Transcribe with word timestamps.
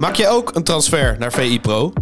Maak 0.00 0.14
jij 0.14 0.28
ook 0.28 0.54
een 0.54 0.64
transfer 0.64 1.16
naar 1.18 1.32
VI 1.32 1.60
Pro? 1.60 1.92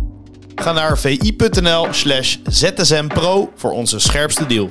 Ga 0.54 0.72
naar 0.72 0.98
vi.nl 0.98 1.86
slash 1.90 2.36
zsmpro 2.44 3.52
voor 3.54 3.70
onze 3.70 3.98
scherpste 3.98 4.46
deal. 4.46 4.70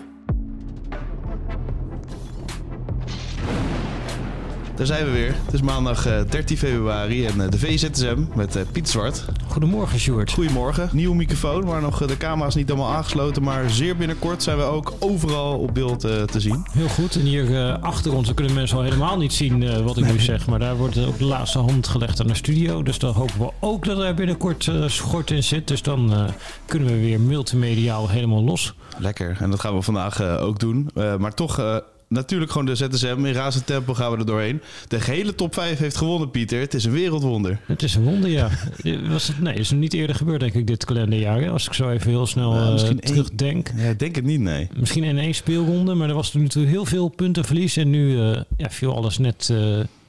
Daar 4.77 4.85
zijn 4.85 5.05
we 5.05 5.11
weer. 5.11 5.35
Het 5.45 5.53
is 5.53 5.61
maandag 5.61 6.05
eh, 6.05 6.19
13 6.29 6.57
februari 6.57 7.25
en 7.25 7.41
eh, 7.41 7.49
de 7.49 7.57
VZSM 7.59 8.17
met 8.35 8.55
eh, 8.55 8.61
Piet 8.71 8.89
Zwart. 8.89 9.25
Goedemorgen, 9.47 9.99
Sjoerd. 9.99 10.31
Goedemorgen. 10.31 10.89
Nieuwe 10.91 11.15
microfoon, 11.15 11.65
waar 11.65 11.81
nog 11.81 12.01
eh, 12.01 12.07
de 12.07 12.17
camera's 12.17 12.55
niet 12.55 12.69
allemaal 12.69 12.91
aangesloten. 12.93 13.43
Maar 13.43 13.69
zeer 13.69 13.95
binnenkort 13.97 14.43
zijn 14.43 14.57
we 14.57 14.63
ook 14.63 14.93
overal 14.99 15.57
op 15.59 15.73
beeld 15.73 16.03
eh, 16.03 16.23
te 16.23 16.39
zien. 16.39 16.65
Heel 16.71 16.87
goed. 16.87 17.15
En 17.15 17.21
hier 17.21 17.55
eh, 17.67 17.81
achter 17.83 18.13
ons 18.13 18.33
kunnen 18.33 18.53
mensen 18.53 18.77
al 18.77 18.83
helemaal 18.83 19.17
niet 19.17 19.33
zien 19.33 19.63
eh, 19.63 19.77
wat 19.77 19.97
ik 19.97 20.05
nu 20.11 20.19
zeg. 20.19 20.47
Maar 20.47 20.59
daar 20.59 20.75
wordt 20.75 21.05
ook 21.05 21.17
de 21.17 21.25
laatste 21.25 21.59
hand 21.59 21.87
gelegd 21.87 22.19
aan 22.19 22.27
de 22.27 22.35
studio. 22.35 22.83
Dus 22.83 22.99
dan 22.99 23.13
hopen 23.13 23.39
we 23.39 23.49
ook 23.59 23.85
dat 23.85 23.99
er 23.99 24.13
binnenkort 24.13 24.67
eh, 24.67 24.87
schort 24.87 25.31
in 25.31 25.43
zit. 25.43 25.67
Dus 25.67 25.81
dan 25.81 26.13
eh, 26.13 26.23
kunnen 26.65 26.87
we 26.87 26.99
weer 26.99 27.19
multimediaal 27.19 28.09
helemaal 28.09 28.43
los. 28.43 28.73
Lekker. 28.97 29.37
En 29.39 29.49
dat 29.49 29.59
gaan 29.59 29.75
we 29.75 29.81
vandaag 29.81 30.19
eh, 30.21 30.43
ook 30.43 30.59
doen. 30.59 30.89
Eh, 30.95 31.15
maar 31.15 31.33
toch... 31.33 31.81
Natuurlijk 32.09 32.51
gewoon 32.51 32.65
de 32.65 32.75
ZSM. 32.75 33.25
In 33.25 33.33
razend 33.33 33.65
tempo 33.65 33.93
gaan 33.93 34.11
we 34.11 34.17
er 34.17 34.25
doorheen. 34.25 34.61
De 34.87 34.99
gehele 34.99 35.35
top 35.35 35.53
5 35.53 35.77
heeft 35.79 35.97
gewonnen, 35.97 36.31
Pieter. 36.31 36.59
Het 36.59 36.73
is 36.73 36.83
een 36.85 36.91
wereldwonder. 36.91 37.59
Het 37.65 37.83
is 37.83 37.95
een 37.95 38.03
wonder, 38.03 38.29
ja. 38.29 38.49
Was 39.11 39.27
het, 39.27 39.39
nee, 39.41 39.53
is 39.53 39.69
nog 39.71 39.79
niet 39.79 39.93
eerder 39.93 40.15
gebeurd, 40.15 40.39
denk 40.39 40.53
ik, 40.53 40.67
dit 40.67 40.85
kalenderjaar. 40.85 41.41
hè? 41.41 41.49
Als 41.49 41.65
ik 41.67 41.73
zo 41.73 41.89
even 41.89 42.09
heel 42.09 42.25
snel 42.27 42.55
eh, 42.55 42.71
misschien 42.71 42.99
één- 43.01 43.13
terugdenk. 43.13 43.71
Ja, 43.75 43.89
ik 43.89 43.99
denk 43.99 44.15
het 44.15 44.25
niet, 44.25 44.39
nee. 44.39 44.67
Misschien 44.75 45.03
in 45.03 45.17
één 45.17 45.35
speelronde, 45.35 45.93
maar 45.93 46.09
er 46.09 46.15
was 46.15 46.31
toen 46.31 46.41
natuurlijk 46.41 46.73
heel 46.73 46.85
veel 46.85 47.07
puntenverlies. 47.07 47.77
En 47.77 47.89
nu 47.89 48.19
eh, 48.21 48.41
ja, 48.57 48.69
viel 48.69 48.95
alles 48.95 49.17
net 49.17 49.49
eh, 49.51 49.57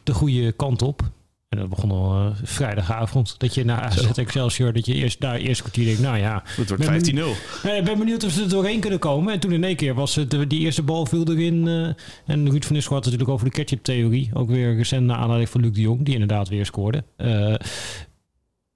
de 0.02 0.12
goede 0.14 0.52
kant 0.52 0.82
op. 0.82 1.02
En 1.48 1.58
dat 1.58 1.68
begon 1.68 1.90
al 1.90 2.14
eh, 2.14 2.26
vrijdagavond. 2.42 3.34
Dat 3.38 3.54
je 3.54 3.64
na 3.64 3.80
AZ 3.82 4.10
Excelsior, 4.16 4.72
dat 4.72 4.86
je 4.86 4.94
eerst 4.94 5.20
daar 5.20 5.36
eerst 5.36 5.60
kwartier 5.60 5.84
denkt, 5.84 6.00
nou 6.00 6.16
ja. 6.18 6.42
Het 6.44 6.68
wordt 6.68 6.86
Ben 6.86 7.14
15-0. 7.16 7.36
eh, 7.62 7.76
Ik 7.76 7.84
ben 7.84 7.98
benieuwd 7.98 8.24
of 8.24 8.30
ze 8.30 8.42
er 8.42 8.48
doorheen 8.48 8.80
kunnen 8.80 8.98
komen. 8.98 9.32
En 9.32 9.40
toen 9.40 9.52
in 9.52 9.64
één 9.64 9.76
keer 9.76 9.94
was 9.94 10.14
het, 10.14 10.34
eh, 10.34 10.40
die 10.48 10.60
eerste 10.60 10.82
bal 10.82 11.06
viel 11.06 11.28
erin. 11.28 11.68
eh, 11.68 11.86
en 12.34 12.50
Ruud 12.50 12.64
van 12.64 12.74
Nistelrooy 12.74 12.82
had 12.84 13.04
het 13.04 13.04
natuurlijk 13.04 13.30
over 13.30 13.44
de 13.44 13.50
ketchup-theorie. 13.50 14.30
Ook 14.32 14.48
weer 14.50 14.76
recent 14.76 15.06
naar 15.06 15.16
aanleiding 15.16 15.50
van 15.50 15.60
Luc 15.60 15.72
de 15.72 15.80
Jong, 15.80 16.04
die 16.04 16.12
inderdaad 16.14 16.48
weer 16.48 16.66
scoorde. 16.66 17.04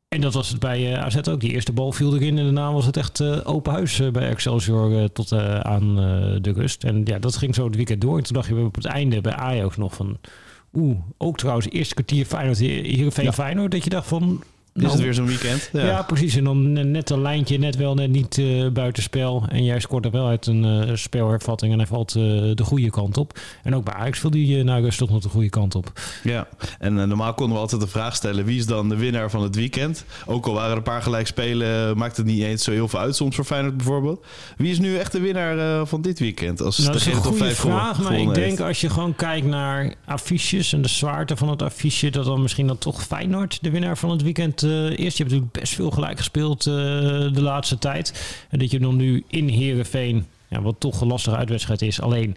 En 0.09 0.21
dat 0.21 0.35
was 0.35 0.49
het 0.49 0.59
bij 0.61 0.97
AZ 0.99 1.17
ook. 1.29 1.41
Die 1.41 1.51
eerste 1.53 1.73
bal 1.73 1.93
viel 1.93 2.15
erin 2.15 2.39
en 2.39 2.45
daarna 2.45 2.73
was 2.73 2.87
het 2.87 2.97
echt 2.97 3.45
open 3.45 3.73
huis 3.73 4.01
bij 4.13 4.29
Excelsior 4.29 5.13
tot 5.13 5.33
aan 5.63 5.95
de 6.43 6.53
rust. 6.53 6.85
En 6.85 7.01
ja, 7.05 7.19
dat 7.19 7.37
ging 7.37 7.55
zo 7.55 7.65
het 7.67 7.77
weekend 7.77 8.01
door. 8.01 8.17
En 8.19 8.25
toen 8.25 8.35
dacht 8.35 8.49
je 8.49 8.55
op 8.65 8.75
het 8.75 8.85
einde 8.85 9.21
bij 9.21 9.33
Ajax 9.35 9.77
nog 9.77 9.95
van... 9.95 10.19
Oeh, 10.73 10.97
ook 11.19 11.37
trouwens 11.37 11.69
eerste 11.71 11.95
kwartier 11.95 12.27
Feyenoord, 12.27 12.59
Heerenveen 12.59 13.25
Ja. 13.25 13.33
Feyenoord. 13.33 13.71
Dat 13.71 13.85
je 13.85 13.91
dacht 13.91 14.09
van... 14.09 14.43
Is 14.75 14.83
nou, 14.83 14.95
het 14.95 15.03
weer 15.03 15.15
zo'n 15.15 15.27
weekend? 15.27 15.69
ja. 15.73 16.03
precies. 16.03 16.37
En 16.37 16.45
dan 16.45 16.73
ne- 16.73 16.85
net 16.85 17.11
een 17.11 17.23
lijntje, 17.23 17.59
net 17.59 17.77
wel, 17.77 17.95
net 17.95 18.11
niet 18.11 18.39
eh 18.39 18.69
buitenspel. 18.69 19.45
En 19.49 19.65
jij 19.65 19.81
scoort 19.81 20.05
er 20.05 20.11
wel 20.11 20.27
uit 20.27 20.47
een 20.47 20.65
eh 20.65 20.91
spelhervatting 20.95 21.73
en 21.73 21.79
hij 21.79 21.87
valt 21.87 22.15
eh, 22.15 22.23
de 22.55 22.65
goede 22.65 22.91
kant 22.91 23.17
op. 23.17 23.39
En 23.63 23.75
ook 23.75 23.85
bij 23.85 23.95
Ajax 23.95 24.19
viel 24.19 24.31
die 24.31 24.65
uh, 24.65 24.81
rust 24.81 24.99
toch 24.99 25.11
nog 25.11 25.23
de 25.23 25.29
goede 25.29 25.49
kant 25.49 25.75
op. 25.75 25.93
Ja, 26.23 26.49
en 26.79 26.95
normaal 26.95 27.35
konden 27.35 27.55
we 27.55 27.63
altijd 27.63 27.81
de 27.81 27.87
vraag 27.87 28.17
stellen: 28.17 28.45
wie 28.45 28.59
is 28.59 28.67
dan 28.67 28.89
de 28.89 28.97
winnaar 28.97 29.31
van 29.31 29.43
het 29.43 29.55
weekend? 29.55 30.05
Ook 30.27 30.47
al 30.47 30.53
waren 30.53 30.71
er 30.71 30.77
een 30.77 30.83
paar 30.83 31.03
gelijk 31.03 31.27
spelen, 31.27 31.99
maakt 31.99 32.17
het 32.17 32.27
niet 32.27 32.43
eens 32.43 32.65
zo 32.65 32.71
heel 32.71 32.89
veel 32.89 32.99
uit 32.99 33.17
soms 33.17 33.35
voor 33.35 33.45
Feyenoord 33.45 33.77
bijvoorbeeld. 33.77 34.25
Wie 34.57 34.71
is 34.71 34.79
nu 34.79 34.97
echt 34.97 35.13
de 35.13 35.21
winnaar 35.21 35.87
van 35.87 36.03
dit 36.03 36.19
weekend? 36.19 36.61
Als 36.61 36.79
Nou, 36.79 36.93
dat 36.93 37.01
is 37.01 37.07
een 37.07 37.15
goede 37.15 37.55
vraag, 37.55 38.03
maar 38.03 38.19
ik 38.19 38.35
denk 38.35 38.61
als 38.61 38.81
je 38.81 38.91
gewoon 38.91 39.15
kijkt 39.15 39.47
naar 39.47 39.95
affiches 40.05 40.73
en 40.73 40.83
de 40.83 40.89
zwaarte 40.89 41.37
van 41.37 41.49
het 41.49 41.63
affiche, 41.63 42.11
dat 42.11 42.25
dan 42.25 42.43
misschien 42.43 42.67
dan 42.67 42.79
toch 42.79 43.03
Feyenoord 43.03 43.59
de 43.61 43.71
winnaar 43.71 43.99
van 43.99 44.11
het 44.11 44.23
weekend 44.23 44.62
uh, 44.63 44.91
is. 44.91 44.97
Je 44.97 45.03
hebt 45.03 45.19
natuurlijk 45.19 45.53
best 45.53 45.75
veel 45.75 45.91
gelijk 45.91 46.17
gespeeld 46.17 46.67
uh, 46.67 46.75
de 47.33 47.43
laatste 47.43 47.79
tijd. 47.79 48.37
En 48.51 48.59
dat 48.59 48.71
je 48.71 48.79
dan 48.79 48.97
nu 48.97 49.25
in 49.29 49.49
Heerenveen, 49.49 50.27
ja, 50.49 50.63
wat 50.63 50.75
toch 50.79 51.01
een 51.01 51.09
lastige 51.09 51.37
uitwedstrijd 51.37 51.83
is, 51.83 52.01
alleen... 52.01 52.37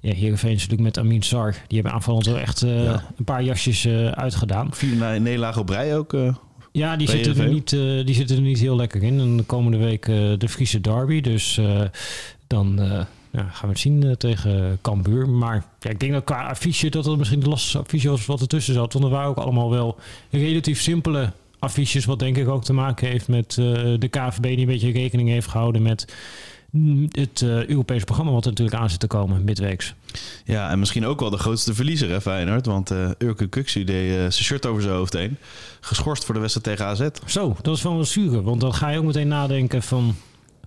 Ja, 0.00 0.14
Heerenveen 0.14 0.52
is 0.52 0.68
natuurlijk 0.68 0.96
met 0.96 0.98
Amin 0.98 1.22
Sar. 1.22 1.50
Die 1.66 1.80
hebben 1.80 1.92
aanvallend 1.92 2.26
wel 2.26 2.38
echt 2.38 2.62
uh, 2.62 2.84
ja. 2.84 3.04
een 3.16 3.24
paar 3.24 3.42
jasjes 3.42 3.88
uitgedaan. 4.14 4.68
Vier 4.72 5.20
nederlagen 5.20 5.60
op 5.60 5.68
rij 5.68 5.96
ook. 5.96 6.16
Ja, 6.72 6.96
die 6.96 7.08
zitten, 7.08 7.38
er 7.38 7.48
niet, 7.48 7.70
die 8.06 8.14
zitten 8.14 8.36
er 8.36 8.42
niet 8.42 8.58
heel 8.58 8.76
lekker 8.76 9.02
in. 9.02 9.20
En 9.20 9.36
de 9.36 9.42
komende 9.42 9.76
week 9.76 10.04
de 10.38 10.48
Friese 10.48 10.80
derby. 10.80 11.20
Dus 11.20 11.60
dan 12.46 12.80
ja, 13.30 13.42
gaan 13.42 13.68
we 13.68 13.68
het 13.68 13.78
zien 13.78 14.14
tegen 14.18 14.78
Cambuur. 14.82 15.28
Maar 15.28 15.64
ja, 15.80 15.90
ik 15.90 16.00
denk 16.00 16.12
dat 16.12 16.24
qua 16.24 16.48
affiche 16.48 16.88
dat 16.90 17.04
het 17.04 17.18
misschien 17.18 17.40
de 17.40 17.48
lastigste 17.48 17.78
affiche 17.78 18.08
was 18.08 18.26
wat 18.26 18.40
ertussen 18.40 18.74
zat. 18.74 18.92
Want 18.92 19.04
er 19.04 19.10
waren 19.10 19.28
ook 19.28 19.36
allemaal 19.36 19.70
wel 19.70 19.98
relatief 20.30 20.80
simpele 20.80 21.32
affiches. 21.66 22.04
Wat 22.04 22.18
denk 22.18 22.36
ik 22.36 22.48
ook 22.48 22.64
te 22.64 22.72
maken 22.72 23.08
heeft 23.08 23.28
met 23.28 23.54
de 23.54 24.08
KVB 24.10 24.42
die 24.42 24.58
een 24.58 24.66
beetje 24.66 24.92
rekening 24.92 25.28
heeft 25.28 25.48
gehouden 25.48 25.82
met 25.82 26.14
het 27.10 27.40
uh, 27.40 27.66
Europese 27.66 28.04
programma 28.04 28.32
wat 28.32 28.44
er 28.44 28.50
natuurlijk 28.50 28.76
aan 28.76 28.90
zit 28.90 29.00
te 29.00 29.06
komen 29.06 29.44
midweeks. 29.44 29.94
Ja, 30.44 30.70
en 30.70 30.78
misschien 30.78 31.06
ook 31.06 31.20
wel 31.20 31.30
de 31.30 31.38
grootste 31.38 31.74
verliezer, 31.74 32.10
hè, 32.10 32.20
Feyenoord. 32.20 32.66
Want 32.66 32.90
uh, 32.90 33.10
Urke 33.18 33.46
Kuksu 33.46 33.84
deed 33.84 34.10
uh, 34.10 34.16
zijn 34.16 34.32
shirt 34.32 34.66
over 34.66 34.82
zijn 34.82 34.94
hoofd 34.94 35.12
heen. 35.12 35.36
Geschorst 35.80 36.24
voor 36.24 36.34
de 36.34 36.40
wedstrijd 36.40 36.78
tegen 36.78 36.86
AZ. 36.86 37.08
Zo, 37.26 37.56
dat 37.62 37.76
is 37.76 37.82
wel 37.82 37.98
een 37.98 38.06
zure. 38.06 38.42
Want 38.42 38.60
dan 38.60 38.74
ga 38.74 38.88
je 38.88 38.98
ook 38.98 39.04
meteen 39.04 39.28
nadenken 39.28 39.82
van... 39.82 40.14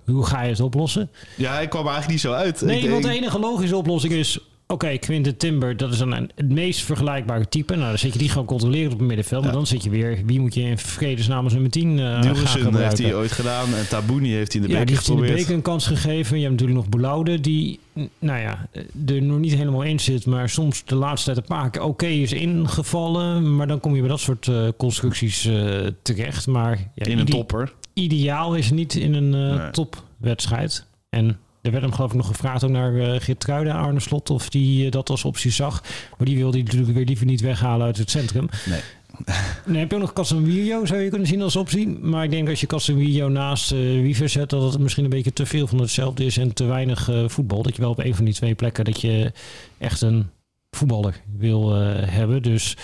Hoe 0.06 0.26
ga 0.26 0.42
je 0.42 0.50
het 0.50 0.60
oplossen? 0.60 1.10
Ja, 1.36 1.54
hij 1.54 1.68
kwam 1.68 1.86
er 1.86 1.92
eigenlijk 1.92 2.24
niet 2.24 2.32
zo 2.32 2.38
uit. 2.38 2.62
Nee, 2.62 2.82
ik 2.82 2.90
want 2.90 3.04
de 3.04 3.10
enige 3.10 3.40
logische 3.40 3.76
oplossing 3.76 4.14
is... 4.14 4.40
Oké, 4.74 4.86
okay, 4.86 4.98
Quinten 4.98 5.38
Timber, 5.38 5.78
dat 5.78 5.92
is 5.92 5.98
dan 5.98 6.14
een, 6.14 6.32
het 6.36 6.50
meest 6.50 6.82
vergelijkbare 6.82 7.50
type. 7.50 7.76
Nou, 7.76 7.88
dan 7.90 7.98
zit 7.98 8.14
je 8.14 8.20
die 8.20 8.30
gewoon 8.30 8.46
controleren 8.46 8.92
op 8.92 8.98
het 8.98 9.08
middenveld. 9.08 9.42
Ja. 9.42 9.48
Maar 9.48 9.58
dan 9.58 9.68
zit 9.68 9.84
je 9.84 9.90
weer... 9.90 10.22
Wie 10.26 10.40
moet 10.40 10.54
je 10.54 10.62
in 10.62 10.78
vredesnaam 10.78 11.44
als 11.44 11.54
nummer 11.54 11.72
10 11.72 11.98
uh, 11.98 12.22
Dilrosun 12.22 12.76
heeft 12.76 12.98
hij 12.98 13.16
ooit 13.16 13.32
gedaan. 13.32 13.76
En 13.76 13.88
Tabouni 13.88 14.34
heeft 14.34 14.54
hij 14.54 14.62
in 14.62 14.68
de 14.68 14.74
ja, 14.74 14.80
beker 14.80 14.96
die 14.96 15.04
geprobeerd. 15.04 15.30
heeft 15.30 15.42
in 15.42 15.48
de 15.48 15.54
een 15.54 15.62
kans 15.62 15.88
gegeven. 15.88 16.36
Je 16.38 16.46
hebt 16.46 16.52
natuurlijk 16.52 16.80
nog 16.80 16.90
Boulaude 16.90 17.40
die... 17.40 17.80
Nou 18.20 18.40
ja, 18.40 18.68
er 19.06 19.22
nog 19.22 19.40
niet 19.40 19.54
helemaal 19.54 19.82
in 19.82 20.00
zit. 20.00 20.26
Maar 20.26 20.50
soms 20.50 20.86
de 20.86 20.96
laatste 20.96 21.34
tijd 21.34 21.38
een 21.38 21.56
paar 21.58 21.70
keer 21.70 21.82
oké 21.82 21.90
okay 21.90 22.22
is 22.22 22.34
ingevallen. 22.34 23.56
Maar 23.56 23.68
dan 23.68 23.80
kom 23.80 23.94
je 23.96 24.00
bij 24.00 24.10
dat 24.10 24.20
soort 24.20 24.48
uh, 24.48 24.68
constructies 24.78 25.46
uh, 25.46 25.88
terecht. 26.02 26.48
Maar, 26.48 26.92
ja, 26.96 27.06
in 27.06 27.20
een 27.20 27.26
topper. 27.26 27.74
Ideaal 27.94 28.56
is 28.56 28.72
niet 28.72 28.96
in 28.96 29.14
een 29.14 29.34
uh, 29.34 29.62
nee. 29.62 29.72
topwedstrijd. 29.72 30.86
En 31.10 31.40
er 31.62 31.72
werd 31.72 31.84
hem 31.84 31.94
geloof 31.94 32.10
ik 32.10 32.18
nog 32.18 32.28
gevraagd 32.28 32.64
ook 32.64 32.70
naar 32.70 32.94
uh, 32.94 33.16
Geertruiden, 33.20 33.74
Arne 33.74 34.00
Slot, 34.00 34.30
of 34.30 34.50
die 34.50 34.86
uh, 34.86 34.92
dat 34.92 35.10
als 35.10 35.26
optie 35.26 35.52
zag. 35.52 35.84
Maar 36.18 36.28
die 36.28 36.38
wilde 36.38 36.58
hij 36.58 36.66
natuurlijk 36.66 36.94
weer 36.94 37.06
liever 37.06 37.26
niet 37.26 37.42
weghalen 37.42 37.86
uit 37.86 37.98
het 37.98 38.10
centrum. 38.10 38.50
Nee. 38.66 38.80
Dan 39.66 39.76
heb 39.76 39.90
je 39.90 39.96
ook 39.96 40.02
nog 40.02 40.14
Casemiro, 40.14 40.86
zou 40.86 41.02
je 41.02 41.10
kunnen 41.10 41.28
zien 41.28 41.42
als 41.42 41.56
optie. 41.56 41.88
Maar 41.88 42.24
ik 42.24 42.30
denk 42.30 42.50
als 42.50 42.62
je 42.62 42.68
Casemiro 42.68 43.30
naast 43.30 43.72
uh, 43.72 43.80
Wiever 44.02 44.30
zet, 44.30 44.50
dat 44.50 44.74
het 44.74 44.82
misschien 44.82 45.04
een 45.04 45.10
beetje 45.10 45.34
te 45.34 45.46
veel 45.46 45.68
van 45.68 45.80
hetzelfde 45.80 46.26
is 46.26 46.38
en 46.38 46.54
te 46.54 46.64
weinig 46.64 47.10
uh, 47.10 47.30
voetbal. 47.30 47.64
Dat 47.64 47.76
je 47.76 47.82
wel 47.82 47.92
op 47.92 48.00
een 48.00 48.16
van 48.16 48.26
die 48.26 48.34
twee 48.34 48.56
plekken 48.56 48.86
dat 48.86 49.02
je 49.02 49.32
echt 49.78 50.02
een 50.02 50.30
voetballer 50.72 51.22
wil 51.38 51.74
hebben. 52.06 52.42
Dus 52.42 52.78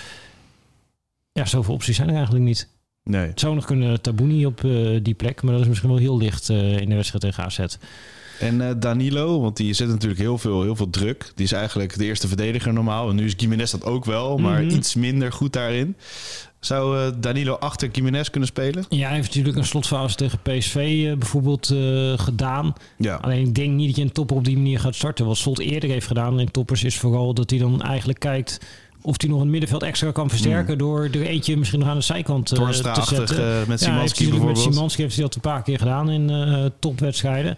ja, 1.32 1.44
zoveel 1.44 1.74
opties 1.74 1.96
zijn 1.96 2.08
er 2.08 2.14
eigenlijk 2.14 2.44
niet. 2.44 2.68
Nee. 3.02 3.26
Het 3.26 3.40
zou 3.40 3.54
nog 3.54 3.64
kunnen 3.64 4.00
Tabouni 4.00 4.46
op 4.46 4.60
die 5.02 5.14
plek, 5.14 5.42
maar 5.42 5.52
dat 5.52 5.62
is 5.62 5.68
misschien 5.68 5.90
wel 5.90 5.98
heel 5.98 6.18
licht 6.18 6.48
in 6.48 6.88
de 6.88 6.94
wedstrijd 6.94 7.22
tegen 7.22 7.44
AZ. 7.44 7.58
En 8.40 8.60
uh, 8.60 8.70
Danilo, 8.78 9.40
want 9.40 9.56
die 9.56 9.74
zet 9.74 9.88
natuurlijk 9.88 10.20
heel 10.20 10.38
veel, 10.38 10.62
heel 10.62 10.76
veel 10.76 10.90
druk. 10.90 11.32
Die 11.34 11.44
is 11.44 11.52
eigenlijk 11.52 11.98
de 11.98 12.04
eerste 12.04 12.28
verdediger 12.28 12.72
normaal. 12.72 13.08
En 13.08 13.16
nu 13.16 13.24
is 13.24 13.34
Gimenez 13.36 13.70
dat 13.70 13.84
ook 13.84 14.04
wel, 14.04 14.38
maar 14.38 14.62
mm 14.62 14.68
-hmm. 14.68 14.76
iets 14.76 14.94
minder 14.94 15.32
goed 15.32 15.52
daarin. 15.52 15.96
Zou 16.60 16.98
uh, 16.98 17.12
Danilo 17.18 17.54
achter 17.54 17.88
Gimenez 17.92 18.30
kunnen 18.30 18.48
spelen? 18.48 18.84
Ja, 18.88 19.06
hij 19.06 19.14
heeft 19.14 19.28
natuurlijk 19.28 19.56
een 19.56 19.64
slotfase 19.64 20.16
tegen 20.16 20.38
PSV 20.42 20.76
uh, 20.76 21.16
bijvoorbeeld 21.16 21.66
gedaan. 22.16 22.72
Ja. 22.96 23.14
Alleen 23.14 23.46
ik 23.46 23.54
denk 23.54 23.72
niet 23.72 23.86
dat 23.86 23.96
je 23.96 24.02
een 24.02 24.12
topper 24.12 24.36
op 24.36 24.44
die 24.44 24.56
manier 24.56 24.80
gaat 24.80 24.94
starten. 24.94 25.26
Wat 25.26 25.36
Slot 25.36 25.58
eerder 25.58 25.90
heeft 25.90 26.06
gedaan 26.06 26.40
in 26.40 26.50
toppers 26.50 26.84
is 26.84 26.96
vooral 26.96 27.34
dat 27.34 27.50
hij 27.50 27.58
dan 27.58 27.82
eigenlijk 27.82 28.18
kijkt 28.18 28.60
of 29.06 29.20
hij 29.20 29.30
nog 29.30 29.40
een 29.40 29.50
middenveld 29.50 29.82
extra 29.82 30.10
kan 30.10 30.28
versterken 30.28 30.72
mm. 30.72 30.78
door 30.78 31.02
er 31.02 31.22
eentje 31.22 31.56
misschien 31.56 31.78
nog 31.78 31.88
aan 31.88 31.96
de 31.96 32.02
zijkant 32.02 32.58
uh, 32.58 32.68
te 32.68 33.02
zetten. 33.04 33.40
Uh, 33.40 33.66
met 33.66 33.80
Simanski 33.80 34.24
ja, 34.24 34.30
bijvoorbeeld. 34.30 34.64
Met 34.64 34.74
Simanski 34.74 35.02
heeft 35.02 35.14
hij 35.14 35.24
dat 35.24 35.34
een 35.34 35.40
paar 35.40 35.62
keer 35.62 35.78
gedaan 35.78 36.10
in 36.10 36.30
uh, 36.30 36.64
topwedstrijden. 36.78 37.56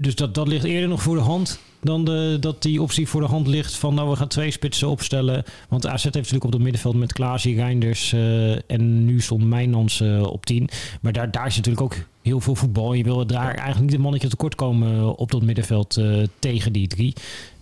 Dus 0.00 0.14
dat, 0.14 0.34
dat 0.34 0.48
ligt 0.48 0.64
eerder 0.64 0.88
nog 0.88 1.02
voor 1.02 1.16
de 1.16 1.22
hand 1.22 1.60
dan 1.80 2.04
de, 2.04 2.36
dat 2.40 2.62
die 2.62 2.82
optie 2.82 3.08
voor 3.08 3.20
de 3.20 3.26
hand 3.26 3.46
ligt 3.46 3.74
van 3.74 3.94
nou 3.94 4.10
we 4.10 4.16
gaan 4.16 4.28
twee 4.28 4.50
spitsen 4.50 4.88
opstellen. 4.88 5.44
Want 5.68 5.86
AZ 5.86 6.02
heeft 6.02 6.14
natuurlijk 6.14 6.44
op 6.44 6.52
het 6.52 6.62
middenveld 6.62 6.94
met 6.94 7.12
Klaasie, 7.12 7.54
Reinders 7.54 8.12
uh, 8.12 8.70
en 8.70 9.04
nu 9.04 9.20
stond 9.20 9.44
Mijnans 9.44 10.00
uh, 10.00 10.22
op 10.22 10.46
10. 10.46 10.68
Maar 11.00 11.12
daar, 11.12 11.30
daar 11.30 11.46
is 11.46 11.56
natuurlijk 11.56 11.84
ook 11.84 11.96
heel 12.22 12.40
veel 12.40 12.54
voetbal. 12.54 12.92
Je 12.92 13.04
wil 13.04 13.26
daar 13.26 13.54
eigenlijk 13.54 13.80
niet 13.80 13.94
een 13.94 14.00
mannetje 14.00 14.28
tekort 14.28 14.54
komen 14.54 15.16
op 15.16 15.30
dat 15.30 15.42
middenveld 15.42 15.96
uh, 15.96 16.26
tegen 16.38 16.72
die 16.72 16.88
drie. 16.88 17.14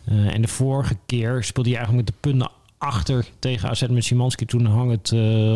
en 0.04 0.42
de 0.42 0.48
vorige 0.48 0.96
keer 1.06 1.44
speelde 1.44 1.68
hij 1.68 1.78
eigenlijk 1.78 2.08
met 2.08 2.16
de 2.16 2.28
punten 2.28 2.50
achter 2.78 3.26
tegen 3.38 3.68
AZ 3.68 3.86
met 3.86 4.04
Simanski. 4.04 4.44
Toen 4.44 4.64
hang 4.64 4.90
het 4.90 5.12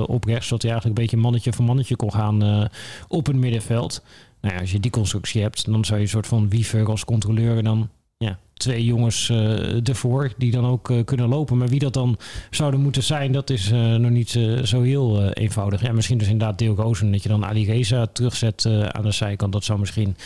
op 0.07 0.25
rechts, 0.25 0.47
zodat 0.47 0.63
hij 0.63 0.71
eigenlijk 0.71 0.85
een 0.85 1.05
beetje 1.05 1.17
mannetje 1.17 1.53
voor 1.53 1.65
mannetje 1.65 1.97
kon 1.97 2.13
gaan 2.13 2.69
op 3.09 3.27
het 3.27 3.37
middenveld. 3.37 4.03
Nou 4.43 4.55
ja, 4.55 4.61
als 4.61 4.73
je 4.73 4.81
die 4.81 4.91
constructie 4.91 5.43
hebt, 5.43 5.65
dan 5.65 5.85
zou 5.85 5.99
je 5.99 6.05
een 6.05 6.11
soort 6.11 6.27
van 6.27 6.49
wiever 6.49 6.89
als 6.89 7.05
controleur 7.05 7.57
en 7.57 7.65
dan 7.65 7.89
ja, 8.17 8.39
twee 8.55 8.85
jongens 8.85 9.29
uh, 9.29 9.89
ervoor 9.89 10.33
die 10.37 10.51
dan 10.51 10.67
ook 10.67 10.91
uh, 10.91 11.05
kunnen 11.05 11.29
lopen. 11.29 11.57
Maar 11.57 11.69
wie 11.69 11.79
dat 11.79 11.93
dan 11.93 12.19
zouden 12.51 12.81
moeten 12.81 13.03
zijn, 13.03 13.33
dat 13.33 13.51
is 13.51 13.73
uh, 13.73 13.95
nog 13.95 14.11
niet 14.11 14.31
zo 14.65 14.83
heel 14.83 15.31
eenvoudig. 15.33 15.83
Ja, 15.83 15.93
misschien 15.93 16.19
dus 16.19 16.29
inderdaad 16.29 16.59
Deel 16.59 16.75
Gozen, 16.75 17.13
dat 17.13 17.23
je 17.23 17.29
dan 17.29 17.45
Ali 17.45 17.67
Reza 17.67 18.07
terugzet 18.07 18.67
aan 18.67 19.03
de 19.03 19.11
zijkant. 19.11 19.53
Dat 19.53 19.65
zou 19.65 19.79
misschien 19.79 20.17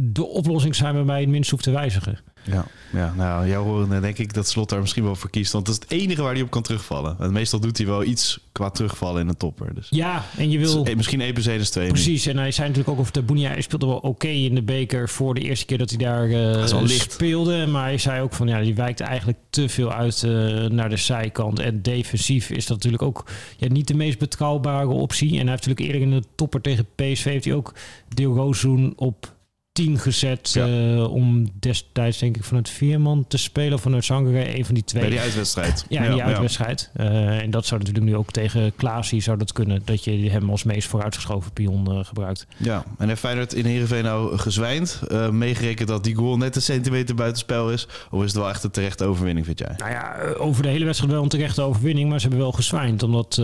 de 0.00 0.26
oplossing 0.26 0.74
zijn 0.74 0.94
waarbij 0.94 1.16
je 1.16 1.22
het 1.22 1.30
minst 1.30 1.50
hoeft 1.50 1.62
te 1.62 1.70
wijzigen. 1.70 2.18
Ja, 2.50 2.66
ja 2.92 3.12
nou, 3.16 3.48
jou 3.48 3.64
horen 3.64 4.00
denk 4.00 4.18
ik 4.18 4.34
dat 4.34 4.48
Slot 4.48 4.68
daar 4.68 4.80
misschien 4.80 5.04
wel 5.04 5.14
voor 5.14 5.30
kiest. 5.30 5.52
Want 5.52 5.66
dat 5.66 5.74
is 5.74 5.80
het 5.82 5.90
enige 5.90 6.22
waar 6.22 6.32
hij 6.32 6.42
op 6.42 6.50
kan 6.50 6.62
terugvallen. 6.62 7.16
En 7.18 7.32
meestal 7.32 7.60
doet 7.60 7.76
hij 7.78 7.86
wel 7.86 8.04
iets 8.04 8.40
qua 8.52 8.70
terugvallen 8.70 9.20
in 9.20 9.28
een 9.28 9.36
topper. 9.36 9.74
Dus. 9.74 9.86
Ja, 9.90 10.24
en 10.36 10.50
je 10.50 10.58
wil... 10.58 10.84
Dus, 10.84 10.94
misschien 10.94 11.20
Epenzedes 11.20 11.70
2. 11.70 11.88
Precies, 11.88 12.26
en 12.26 12.36
hij 12.36 12.50
zei 12.50 12.68
natuurlijk 12.68 12.94
ook 12.94 13.00
over 13.00 13.12
de 13.12 13.22
Boenia. 13.22 13.50
Hij 13.50 13.60
speelde 13.60 13.86
wel 13.86 13.96
oké 13.96 14.28
in 14.28 14.54
de 14.54 14.62
beker 14.62 15.08
voor 15.08 15.34
de 15.34 15.40
eerste 15.40 15.66
keer 15.66 15.78
dat 15.78 15.90
hij 15.90 15.98
daar 15.98 16.28
uh, 16.28 16.86
speelde. 16.86 17.66
Maar 17.66 17.84
hij 17.84 17.98
zei 17.98 18.22
ook 18.22 18.32
van, 18.32 18.48
ja, 18.48 18.60
die 18.60 18.74
wijkt 18.74 19.00
eigenlijk 19.00 19.38
te 19.50 19.68
veel 19.68 19.92
uit 19.92 20.22
uh, 20.22 20.66
naar 20.66 20.88
de 20.88 20.96
zijkant. 20.96 21.58
En 21.58 21.82
defensief 21.82 22.50
is 22.50 22.66
dat 22.66 22.76
natuurlijk 22.76 23.02
ook 23.02 23.24
ja, 23.56 23.68
niet 23.68 23.88
de 23.88 23.94
meest 23.94 24.18
betrouwbare 24.18 24.88
optie. 24.88 25.30
En 25.30 25.38
hij 25.38 25.50
heeft 25.50 25.66
natuurlijk 25.66 25.94
eerder 25.94 26.12
in 26.12 26.20
de 26.20 26.26
topper 26.34 26.60
tegen 26.60 26.86
PSV 26.94 27.24
heeft 27.24 27.44
hij 27.44 27.54
ook 27.54 27.74
Deel 28.14 28.54
op 28.96 29.36
10 29.78 29.98
gezet 29.98 30.54
uh, 30.56 31.12
om 31.12 31.48
destijds 31.58 32.18
denk 32.18 32.36
ik 32.36 32.44
vanuit 32.44 32.68
Vierman 32.68 33.24
te 33.28 33.38
spelen 33.38 33.78
vanuit 33.78 34.04
Zangere, 34.04 34.56
een 34.56 34.64
van 34.64 34.74
die 34.74 34.84
twee. 34.84 35.02
Bij 35.02 35.10
die 35.10 35.20
uitwedstrijd. 35.20 35.84
Ja, 35.88 36.12
die 36.12 36.22
uitwedstrijd. 36.22 36.90
Uh, 36.96 37.42
en 37.42 37.50
dat 37.50 37.66
zou 37.66 37.80
natuurlijk 37.80 38.06
nu 38.06 38.16
ook 38.16 38.30
tegen 38.30 38.72
Klaasie 38.76 39.20
zou 39.20 39.38
dat 39.38 39.52
kunnen, 39.52 39.82
dat 39.84 40.04
je 40.04 40.30
hem 40.30 40.50
als 40.50 40.64
meest 40.64 40.88
vooruitgeschoven 40.88 41.52
pion 41.52 41.90
uh, 41.90 42.04
gebruikt. 42.04 42.46
Ja, 42.56 42.84
en 42.98 43.08
heeft 43.08 43.20
Feyenoord 43.20 43.54
in 43.54 43.64
Heerenveen 43.64 44.04
nou 44.04 44.38
gezwijnd? 44.38 45.00
meegerekend 45.30 45.88
dat 45.88 46.04
die 46.04 46.14
goal 46.14 46.36
net 46.36 46.56
een 46.56 46.62
centimeter 46.62 47.14
buitenspel 47.14 47.70
is? 47.70 47.88
Of 48.10 48.20
is 48.20 48.26
het 48.26 48.36
wel 48.36 48.48
echt 48.48 48.64
een 48.64 48.70
terechte 48.70 49.04
overwinning, 49.04 49.46
vind 49.46 49.58
jij? 49.58 49.74
Nou 49.78 49.90
ja, 49.90 50.16
over 50.38 50.62
de 50.62 50.68
hele 50.68 50.84
wedstrijd 50.84 51.12
wel 51.12 51.22
een 51.22 51.28
terechte 51.28 51.62
overwinning, 51.62 52.08
maar 52.08 52.20
ze 52.20 52.26
hebben 52.26 52.44
wel 52.44 52.52
gezwijnd. 52.52 53.02
Omdat 53.02 53.42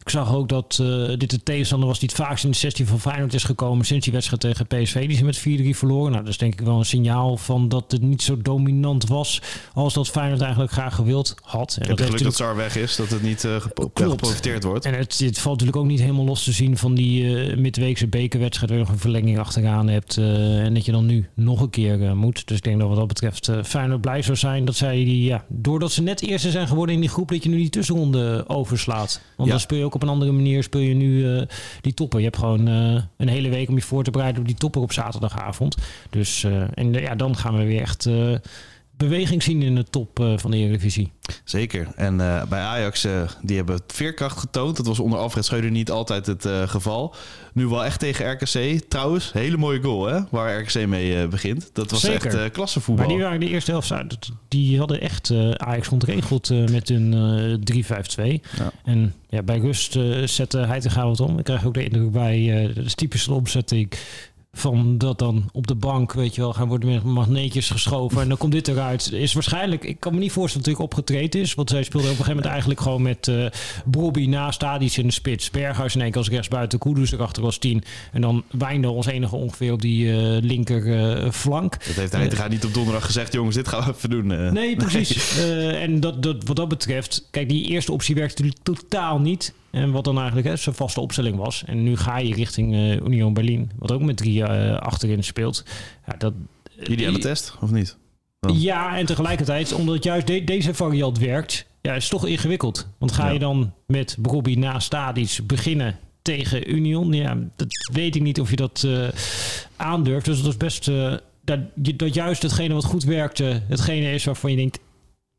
ik 0.00 0.08
zag 0.08 0.34
ook 0.34 0.48
dat 0.48 0.82
dit 1.18 1.30
de 1.30 1.42
tegenstander 1.42 1.88
was 1.88 1.98
die 1.98 2.08
het 2.08 2.18
vaakst 2.18 2.44
in 2.44 2.50
de 2.50 2.56
16 2.56 2.86
van 2.86 3.00
Feyenoord 3.00 3.34
is 3.34 3.44
gekomen 3.44 3.84
sinds 3.84 4.04
die 4.04 4.12
wedstrijd 4.12 4.40
tegen 4.40 4.66
PSV. 4.66 5.06
Die 5.06 5.16
ze 5.16 5.24
met 5.24 5.36
4 5.36 5.49
verloren. 5.58 6.10
Nou, 6.10 6.24
dat 6.24 6.32
is 6.32 6.38
denk 6.38 6.52
ik 6.52 6.60
wel 6.60 6.78
een 6.78 6.84
signaal 6.84 7.36
van 7.36 7.68
dat 7.68 7.92
het 7.92 8.02
niet 8.02 8.22
zo 8.22 8.36
dominant 8.36 9.08
was 9.08 9.42
als 9.74 9.94
dat 9.94 10.08
Feyenoord 10.08 10.40
eigenlijk 10.40 10.72
graag 10.72 10.94
gewild 10.94 11.34
had. 11.42 11.78
En 11.80 11.88
dat 11.88 12.00
geluk 12.00 12.22
dat 12.22 12.34
Sar 12.34 12.56
weg 12.56 12.76
is, 12.76 12.96
dat 12.96 13.08
het 13.08 13.22
niet 13.22 13.44
uh, 13.44 13.56
geprofiteerd 13.94 14.64
wordt. 14.64 14.84
En 14.84 14.94
het, 14.94 15.18
het, 15.18 15.38
valt 15.38 15.58
natuurlijk 15.58 15.84
ook 15.84 15.90
niet 15.90 16.00
helemaal 16.00 16.24
los 16.24 16.44
te 16.44 16.52
zien 16.52 16.76
van 16.76 16.94
die 16.94 17.22
uh, 17.22 17.56
midweekse 17.56 18.06
bekerwedstrijd 18.06 18.70
waar 18.70 18.78
je 18.78 18.84
nog 18.84 18.94
een 18.94 19.00
verlenging 19.00 19.38
achteraan 19.38 19.88
hebt. 19.88 20.16
Uh, 20.16 20.64
en 20.64 20.74
dat 20.74 20.84
je 20.84 20.92
dan 20.92 21.06
nu 21.06 21.28
nog 21.34 21.60
een 21.60 21.70
keer 21.70 22.16
moet. 22.16 22.46
Dus 22.46 22.56
ik 22.56 22.62
denk 22.62 22.78
dat 22.78 22.88
wat 22.88 22.96
dat 22.96 23.06
betreft 23.06 23.50
Feyenoord 23.64 24.00
blij 24.00 24.22
zou 24.22 24.36
zijn 24.36 24.64
dat 24.64 24.76
zij 24.76 25.04
die, 25.04 25.24
ja, 25.24 25.44
doordat 25.48 25.92
ze 25.92 26.02
net 26.02 26.22
eerste 26.22 26.50
zijn 26.50 26.68
geworden 26.68 26.94
in 26.94 27.00
die 27.00 27.10
groep, 27.10 27.28
dat 27.28 27.42
je 27.42 27.48
nu 27.48 27.56
die 27.56 27.70
tussenronde 27.70 28.44
overslaat. 28.46 29.20
Want 29.36 29.48
ja. 29.48 29.54
dan 29.54 29.60
speel 29.60 29.78
je 29.78 29.84
ook 29.84 29.94
op 29.94 30.02
een 30.02 30.08
andere 30.08 30.32
manier, 30.32 30.62
speel 30.62 30.80
je 30.80 30.94
nu 30.94 31.46
die 31.80 31.94
toppen. 31.94 32.18
Je 32.18 32.24
hebt 32.24 32.38
gewoon 32.38 32.66
een 32.66 33.28
hele 33.28 33.48
week 33.48 33.68
om 33.68 33.74
je 33.74 33.82
voor 33.82 34.04
te 34.04 34.10
bereiden 34.10 34.40
op 34.40 34.46
die 34.46 34.56
topper 34.56 34.80
op 34.80 34.92
zaterdagavond. 35.40 35.76
Dus 36.10 36.42
uh, 36.42 36.62
en 36.74 36.92
ja, 36.92 37.14
dan 37.14 37.36
gaan 37.36 37.56
we 37.56 37.64
weer 37.64 37.80
echt 37.80 38.06
uh, 38.06 38.36
beweging 38.96 39.42
zien 39.42 39.62
in 39.62 39.74
de 39.74 39.84
top 39.84 40.20
uh, 40.20 40.38
van 40.38 40.50
de 40.50 40.56
Eredivisie. 40.56 41.12
Zeker. 41.44 41.88
En 41.96 42.16
bij 42.48 42.60
Ajax, 42.60 43.06
die 43.42 43.56
hebben 43.56 43.80
veerkracht 43.86 44.38
getoond. 44.38 44.76
Dat 44.76 44.86
was 44.86 45.00
onder 45.00 45.18
Alfred 45.18 45.44
Schreuder 45.44 45.70
niet 45.70 45.90
altijd 45.90 46.26
het 46.26 46.46
geval. 46.66 47.14
Nu 47.52 47.66
wel 47.66 47.84
echt 47.84 47.98
tegen 47.98 48.32
RKC. 48.32 48.80
Trouwens, 48.88 49.32
hele 49.32 49.56
mooie 49.56 49.82
goal 49.82 50.06
hè, 50.06 50.20
waar 50.30 50.60
RKC 50.60 50.86
mee 50.86 51.28
begint. 51.28 51.70
Dat 51.72 51.90
was 51.90 52.00
Zeker. 52.00 52.40
echt 52.40 52.52
klassevoetbal. 52.52 53.06
Maar 53.06 53.14
die 53.14 53.24
waren 53.24 53.40
de 53.40 53.48
eerste 53.48 53.70
helft 53.70 54.30
Die 54.48 54.78
hadden 54.78 55.00
echt 55.00 55.32
Ajax 55.56 55.88
ontregeld 55.88 56.70
met 56.70 56.88
hun 56.88 57.62
3-5-2. 57.72 57.86
Ja. 58.56 58.72
En 58.84 59.14
ja, 59.28 59.42
bij 59.42 59.58
rust 59.58 59.98
zette 60.24 60.58
hij 60.58 60.80
te 60.80 60.90
gaan 60.90 61.06
wat 61.06 61.20
om. 61.20 61.38
Ik 61.38 61.44
krijg 61.44 61.64
ook 61.64 61.74
de 61.74 61.84
indruk 61.84 62.12
bij 62.12 62.70
de 62.74 62.94
typische 62.94 63.32
opzetting 63.32 63.92
van 64.52 64.98
dat 64.98 65.18
dan 65.18 65.48
op 65.52 65.66
de 65.66 65.74
bank, 65.74 66.12
weet 66.12 66.34
je 66.34 66.40
wel, 66.40 66.52
gaan 66.52 66.68
worden 66.68 66.90
met 66.90 67.02
magneetjes 67.02 67.70
geschoven. 67.70 68.22
En 68.22 68.28
dan 68.28 68.38
komt 68.38 68.52
dit 68.52 68.68
eruit. 68.68 69.12
Is 69.12 69.32
waarschijnlijk, 69.32 69.84
ik 69.84 70.00
kan 70.00 70.14
me 70.14 70.18
niet 70.18 70.32
voorstellen 70.32 70.66
dat 70.66 70.76
hij 70.76 70.84
opgetreden 70.84 71.40
is. 71.40 71.54
Want 71.54 71.70
zij 71.70 71.82
speelde 71.82 72.06
op 72.06 72.10
een 72.10 72.16
gegeven 72.16 72.36
moment 72.36 72.52
eigenlijk 72.52 72.80
gewoon 72.80 73.02
met 73.02 73.26
uh, 73.26 73.46
Bobby 73.84 74.26
naast 74.26 74.64
Adis 74.64 74.98
in 74.98 75.06
de 75.06 75.12
spits. 75.12 75.50
Berghuis 75.50 75.94
in 75.94 76.00
één 76.00 76.10
keer 76.10 76.20
als 76.20 76.30
rechtsbuiten, 76.30 76.78
Kudus 76.78 77.12
erachter 77.12 77.44
als 77.44 77.58
tien. 77.58 77.82
En 78.12 78.20
dan 78.20 78.44
Wijndal 78.50 78.96
als 78.96 79.06
enige 79.06 79.36
ongeveer 79.36 79.72
op 79.72 79.82
die 79.82 80.06
uh, 80.06 80.16
linker 80.40 80.86
uh, 80.86 81.30
flank. 81.30 81.84
Dat 81.86 81.94
heeft 81.94 82.12
hij 82.12 82.44
uh, 82.44 82.48
niet 82.48 82.64
op 82.64 82.74
donderdag 82.74 83.04
gezegd, 83.04 83.32
jongens, 83.32 83.56
dit 83.56 83.68
gaan 83.68 83.84
we 83.84 83.92
even 83.96 84.10
doen. 84.10 84.52
nee, 84.52 84.76
precies. 84.76 85.36
Nee. 85.36 85.70
en 85.86 86.00
dat, 86.00 86.22
dat, 86.22 86.44
wat 86.44 86.56
dat 86.56 86.68
betreft, 86.68 87.28
kijk, 87.30 87.48
die 87.48 87.66
eerste 87.66 87.92
optie 87.92 88.14
werkt 88.14 88.30
natuurlijk 88.30 88.62
totaal 88.62 89.18
niet. 89.18 89.54
En 89.70 89.90
wat 89.90 90.04
dan 90.04 90.16
eigenlijk 90.16 90.48
hè, 90.48 90.56
zijn 90.56 90.74
vaste 90.74 91.00
opstelling 91.00 91.36
was. 91.36 91.64
En 91.66 91.82
nu 91.82 91.96
ga 91.96 92.18
je 92.18 92.34
richting 92.34 92.74
uh, 92.74 92.96
Union 92.96 93.34
Berlin, 93.34 93.70
wat 93.78 93.92
ook 93.92 94.00
met 94.00 94.16
drie 94.16 94.40
uh, 94.40 94.76
achterin 94.76 95.24
speelt. 95.24 95.64
Ja, 96.06 96.14
dat, 96.18 96.32
Ideale 96.82 97.12
die, 97.12 97.22
test, 97.22 97.56
of 97.60 97.70
niet? 97.70 97.96
Dan. 98.40 98.60
Ja, 98.60 98.96
en 98.96 99.06
tegelijkertijd, 99.06 99.72
omdat 99.72 100.04
juist 100.04 100.26
de, 100.26 100.44
deze 100.44 100.74
variant 100.74 101.18
werkt, 101.18 101.66
ja, 101.80 101.94
is 101.94 102.08
toch 102.08 102.26
ingewikkeld. 102.26 102.88
Want 102.98 103.12
ga 103.12 103.28
je 103.28 103.38
dan 103.38 103.72
met 103.86 104.16
Bobby 104.18 104.54
na 104.54 104.78
Stadis 104.78 105.46
beginnen 105.46 105.98
tegen 106.22 106.74
Union? 106.74 107.12
Ja, 107.12 107.38
dat 107.56 107.68
weet 107.92 108.16
ik 108.16 108.22
niet 108.22 108.40
of 108.40 108.50
je 108.50 108.56
dat 108.56 108.82
uh, 108.86 109.08
aandurft. 109.76 110.24
Dus 110.24 110.42
dat 110.42 110.50
is 110.50 110.56
best... 110.56 110.90
dat, 111.44 111.60
dat 111.74 112.14
juist 112.14 112.42
hetgene 112.42 112.74
wat 112.74 112.84
goed 112.84 113.04
werkte, 113.04 113.62
hetgene 113.68 114.12
is 114.12 114.24
waarvan 114.24 114.50
je 114.50 114.56
denkt 114.56 114.78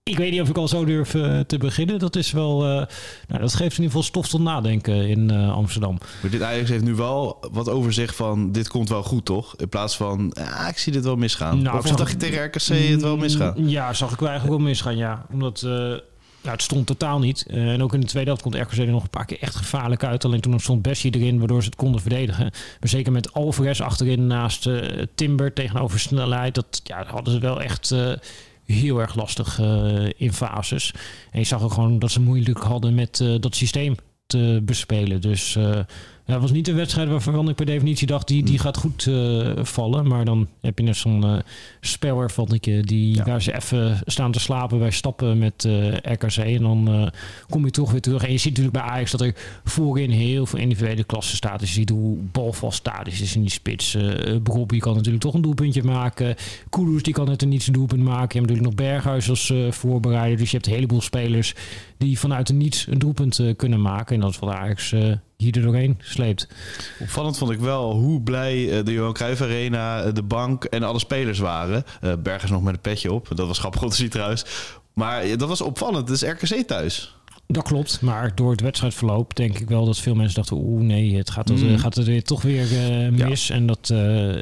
ik 0.03 0.17
weet 0.17 0.31
niet 0.31 0.41
of 0.41 0.49
ik 0.49 0.57
al 0.57 0.67
zo 0.67 0.85
durf 0.85 1.13
uh, 1.13 1.39
te 1.39 1.57
beginnen. 1.57 1.99
Dat 1.99 2.15
is 2.15 2.31
wel. 2.31 2.61
Uh, 2.61 2.85
nou, 3.27 3.41
dat 3.41 3.53
geeft 3.53 3.77
in 3.77 3.83
ieder 3.83 3.85
geval 3.85 4.03
stof 4.03 4.27
tot 4.27 4.41
nadenken 4.41 5.09
in 5.09 5.31
uh, 5.31 5.53
Amsterdam. 5.53 5.97
Maar 6.21 6.31
dit 6.31 6.41
Ajax 6.41 6.69
heeft 6.69 6.83
nu 6.83 6.95
wel 6.95 7.37
wat 7.51 7.69
overzicht 7.69 8.15
van. 8.15 8.51
Dit 8.51 8.67
komt 8.67 8.89
wel 8.89 9.03
goed, 9.03 9.25
toch? 9.25 9.55
In 9.55 9.69
plaats 9.69 9.97
van. 9.97 10.33
Ah, 10.33 10.67
ik 10.69 10.77
zie 10.77 10.91
dit 10.91 11.03
wel 11.03 11.15
misgaan. 11.15 11.61
Nou, 11.61 11.77
of 11.77 11.87
zag 11.87 12.09
je 12.09 12.17
tegen 12.17 12.43
RKC 12.45 12.89
het 12.89 13.01
wel 13.01 13.17
misgaan? 13.17 13.53
Mm, 13.57 13.67
ja, 13.67 13.93
zag 13.93 14.11
ik 14.11 14.19
wel 14.19 14.29
eigenlijk 14.29 14.59
wel 14.59 14.67
misgaan, 14.67 14.97
ja. 14.97 15.25
Omdat. 15.31 15.61
Nou, 16.43 16.55
het 16.55 16.61
stond 16.61 16.87
totaal 16.87 17.19
niet. 17.19 17.45
en 17.47 17.83
ook 17.83 17.93
in 17.93 17.99
de 17.99 18.05
tweede 18.05 18.29
helft 18.29 18.43
komt 18.43 18.55
RKC 18.55 18.77
er 18.77 18.87
nog 18.87 19.03
een 19.03 19.09
paar 19.09 19.25
keer 19.25 19.41
echt 19.41 19.55
gevaarlijk 19.55 20.03
uit. 20.03 20.25
Alleen 20.25 20.41
toen 20.41 20.59
stond 20.59 20.81
Bessie 20.81 21.15
erin, 21.15 21.37
waardoor 21.37 21.61
ze 21.61 21.69
het 21.69 21.77
konden 21.77 22.01
verdedigen. 22.01 22.51
Maar 22.79 22.89
zeker 22.89 23.11
met 23.11 23.33
Alvarez 23.33 23.81
achterin 23.81 24.27
naast 24.27 24.69
Timber 25.15 25.53
tegenover 25.53 25.99
snelheid. 25.99 26.55
Dat 26.55 26.81
ja, 26.83 27.05
hadden 27.07 27.33
ze 27.33 27.39
wel 27.39 27.61
echt 27.61 27.93
heel 28.71 28.99
erg 28.99 29.15
lastig 29.15 29.59
uh, 29.59 30.09
in 30.15 30.33
fases. 30.33 30.93
En 31.31 31.39
je 31.39 31.45
zag 31.45 31.63
ook 31.63 31.73
gewoon 31.73 31.99
dat 31.99 32.11
ze 32.11 32.21
moeilijk 32.21 32.59
hadden 32.59 32.95
met 32.95 33.19
uh, 33.19 33.39
dat 33.39 33.55
systeem 33.55 33.95
te 34.25 34.61
bespelen. 34.63 35.21
Dus 35.21 35.55
uh, 35.55 35.79
ja, 36.31 36.37
het 36.37 36.47
was 36.49 36.57
niet 36.57 36.67
een 36.67 36.75
wedstrijd 36.75 37.09
waarvan 37.09 37.49
ik 37.49 37.55
per 37.55 37.65
definitie 37.65 38.07
dacht, 38.07 38.27
die, 38.27 38.43
die 38.43 38.53
hmm. 38.53 38.63
gaat 38.63 38.77
goed 38.77 39.05
uh, 39.05 39.49
vallen. 39.61 40.07
Maar 40.07 40.25
dan 40.25 40.47
heb 40.61 40.77
je 40.77 40.83
net 40.83 40.95
zo'n 40.95 41.25
uh, 41.25 42.81
die, 42.81 43.15
ja. 43.15 43.23
waar 43.23 43.41
ze 43.41 43.55
even 43.55 43.99
staan 44.05 44.31
te 44.31 44.39
slapen 44.39 44.79
bij 44.79 44.91
stappen 44.91 45.37
met 45.37 45.63
uh, 45.63 45.93
RKC. 45.93 46.37
En 46.37 46.61
dan 46.61 47.11
kom 47.49 47.65
je 47.65 47.71
toch 47.71 47.91
weer 47.91 48.01
terug. 48.01 48.23
En 48.23 48.31
je 48.31 48.37
ziet 48.37 48.57
natuurlijk 48.57 48.83
bij 48.83 48.93
Ajax 48.93 49.11
dat 49.11 49.21
er 49.21 49.35
voorin 49.63 50.09
heel 50.09 50.45
veel 50.45 50.59
individuele 50.59 51.03
klassen 51.03 51.35
staat. 51.35 51.59
Dus 51.59 51.69
je 51.69 51.75
ziet 51.75 51.89
hoe 51.89 52.17
balvast 52.31 52.77
statisch 52.77 53.21
is 53.21 53.35
in 53.35 53.41
die 53.41 53.49
spits. 53.49 53.95
Uh, 53.95 54.35
Brobby 54.43 54.79
kan 54.79 54.95
natuurlijk 54.95 55.23
toch 55.23 55.33
een 55.33 55.41
doelpuntje 55.41 55.83
maken. 55.83 56.35
Kudus 56.69 57.03
die 57.03 57.13
kan 57.13 57.25
net 57.25 57.41
een 57.41 57.49
niets 57.49 57.65
doelpunt 57.65 58.03
maken. 58.03 58.27
Je 58.27 58.39
hebt 58.39 58.49
natuurlijk 58.49 58.77
nog 58.77 58.87
Berghuis 58.87 59.29
als 59.29 59.53
voorbereider. 59.69 60.37
Dus 60.37 60.51
je 60.51 60.55
hebt 60.55 60.67
een 60.67 60.73
heleboel 60.73 61.01
spelers 61.01 61.53
die 62.01 62.19
vanuit 62.19 62.49
een 62.49 62.57
niets 62.57 62.87
een 62.87 62.99
doelpunt 62.99 63.39
kunnen 63.55 63.81
maken. 63.81 64.15
En 64.15 64.21
dat 64.21 64.29
is 64.29 64.39
wat 64.39 64.53
Ajax 64.53 64.93
hier 65.41 65.55
er 65.55 65.61
doorheen 65.61 65.97
sleept. 65.99 66.47
Opvallend 66.99 67.37
vond 67.37 67.51
ik 67.51 67.59
wel 67.59 67.93
hoe 67.93 68.21
blij 68.21 68.77
eh, 68.77 68.85
de 68.85 68.91
Johan 68.91 69.13
Cruijff 69.13 69.41
Arena, 69.41 70.01
eh, 70.01 70.13
de 70.13 70.23
bank 70.23 70.63
en 70.63 70.83
alle 70.83 70.99
spelers 70.99 71.39
waren. 71.39 71.83
Uh, 72.03 72.13
Bergers 72.23 72.51
nog 72.51 72.61
met 72.61 72.73
een 72.73 72.81
petje 72.81 73.13
op. 73.13 73.27
Dat 73.35 73.47
was 73.47 73.59
grappig 73.59 73.83
om 73.83 73.89
te 73.89 73.95
zien 73.95 74.09
trouwens. 74.09 74.45
Maar 74.93 75.37
dat 75.37 75.47
was 75.47 75.61
opvallend. 75.61 76.09
Het 76.09 76.21
is 76.21 76.29
RKC 76.29 76.67
thuis. 76.67 77.15
Dat 77.47 77.63
klopt, 77.63 78.01
maar 78.01 78.35
door 78.35 78.51
het 78.51 78.61
wedstrijdverloop 78.61 79.35
denk 79.35 79.59
ik 79.59 79.69
wel 79.69 79.85
dat 79.85 79.99
veel 79.99 80.15
mensen 80.15 80.35
dachten... 80.35 80.57
oeh 80.57 80.81
nee, 80.81 81.15
het 81.15 81.29
gaat, 81.29 81.49
mm. 81.49 81.77
gaat 81.77 81.95
het 81.95 82.05
weer 82.05 82.23
toch 82.23 82.41
weer 82.41 82.67
mis. 83.13 83.49
En 83.49 83.65
dat 83.65 83.93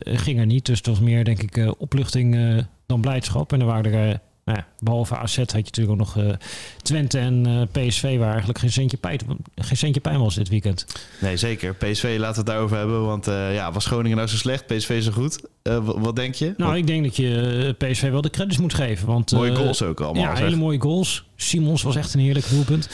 ging 0.04 0.40
er 0.40 0.46
niet. 0.46 0.66
Dus 0.66 0.78
het 0.78 0.88
was 0.88 1.00
meer 1.00 1.24
denk 1.24 1.42
ik 1.42 1.74
opluchting 1.78 2.38
dan 2.86 3.02
blijdschap. 3.02 3.54
En 3.54 3.60
er 3.60 3.66
waren 3.66 3.94
er 3.94 4.20
nou 4.50 4.62
ja, 4.62 4.68
behalve 4.80 5.16
AZ 5.16 5.38
had 5.38 5.52
je 5.52 5.58
natuurlijk 5.58 6.00
ook 6.00 6.06
nog 6.06 6.18
uh, 6.18 6.34
Twente 6.82 7.20
en 7.20 7.48
uh, 7.48 7.62
PSV 7.72 8.18
waar 8.18 8.30
eigenlijk 8.30 8.60
geen 8.60 8.72
centje, 8.72 8.98
pijn, 8.98 9.20
geen 9.56 9.78
centje 9.78 10.02
pijn 10.02 10.20
was 10.20 10.36
dit 10.36 10.50
weekend. 10.50 10.86
Nee, 11.22 11.38
zeker. 11.38 11.76
PSV 11.76 12.16
laten 12.18 12.32
we 12.32 12.38
het 12.38 12.46
daarover 12.46 12.78
hebben. 12.78 13.06
Want 13.06 13.28
uh, 13.28 13.54
ja, 13.54 13.72
was 13.72 13.86
Groningen 13.86 14.18
nou 14.18 14.30
zo 14.30 14.36
slecht? 14.36 14.66
PSV 14.66 15.04
zo 15.04 15.12
goed? 15.12 15.40
wat 15.84 16.16
denk 16.16 16.36
je? 16.36 16.54
Nou, 16.58 16.78
ik 16.78 16.88
denk 16.88 17.04
dat 17.04 17.16
je 17.16 17.76
PSV 17.78 18.10
wel 18.10 18.22
de 18.22 18.30
credits 18.30 18.58
moet 18.58 18.74
geven. 18.74 19.08
Want, 19.08 19.32
mooie 19.32 19.56
goals 19.56 19.82
ook 19.82 20.02
allemaal. 20.02 20.24
Ja, 20.24 20.36
hele 20.36 20.56
mooie 20.56 20.82
goals. 20.82 21.26
Simons 21.36 21.82
was 21.82 21.96
echt 21.96 22.14
een 22.14 22.20
heerlijk 22.20 22.50
doelpunt. 22.50 22.90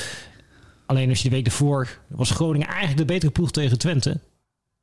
Alleen 0.85 1.09
als 1.09 1.21
je 1.21 1.29
de 1.29 1.35
week 1.35 1.45
ervoor 1.45 1.99
was 2.07 2.31
Groningen 2.31 2.67
eigenlijk 2.67 2.97
de 2.97 3.05
betere 3.05 3.31
ploeg 3.31 3.51
tegen 3.51 3.77
Twente. 3.77 4.19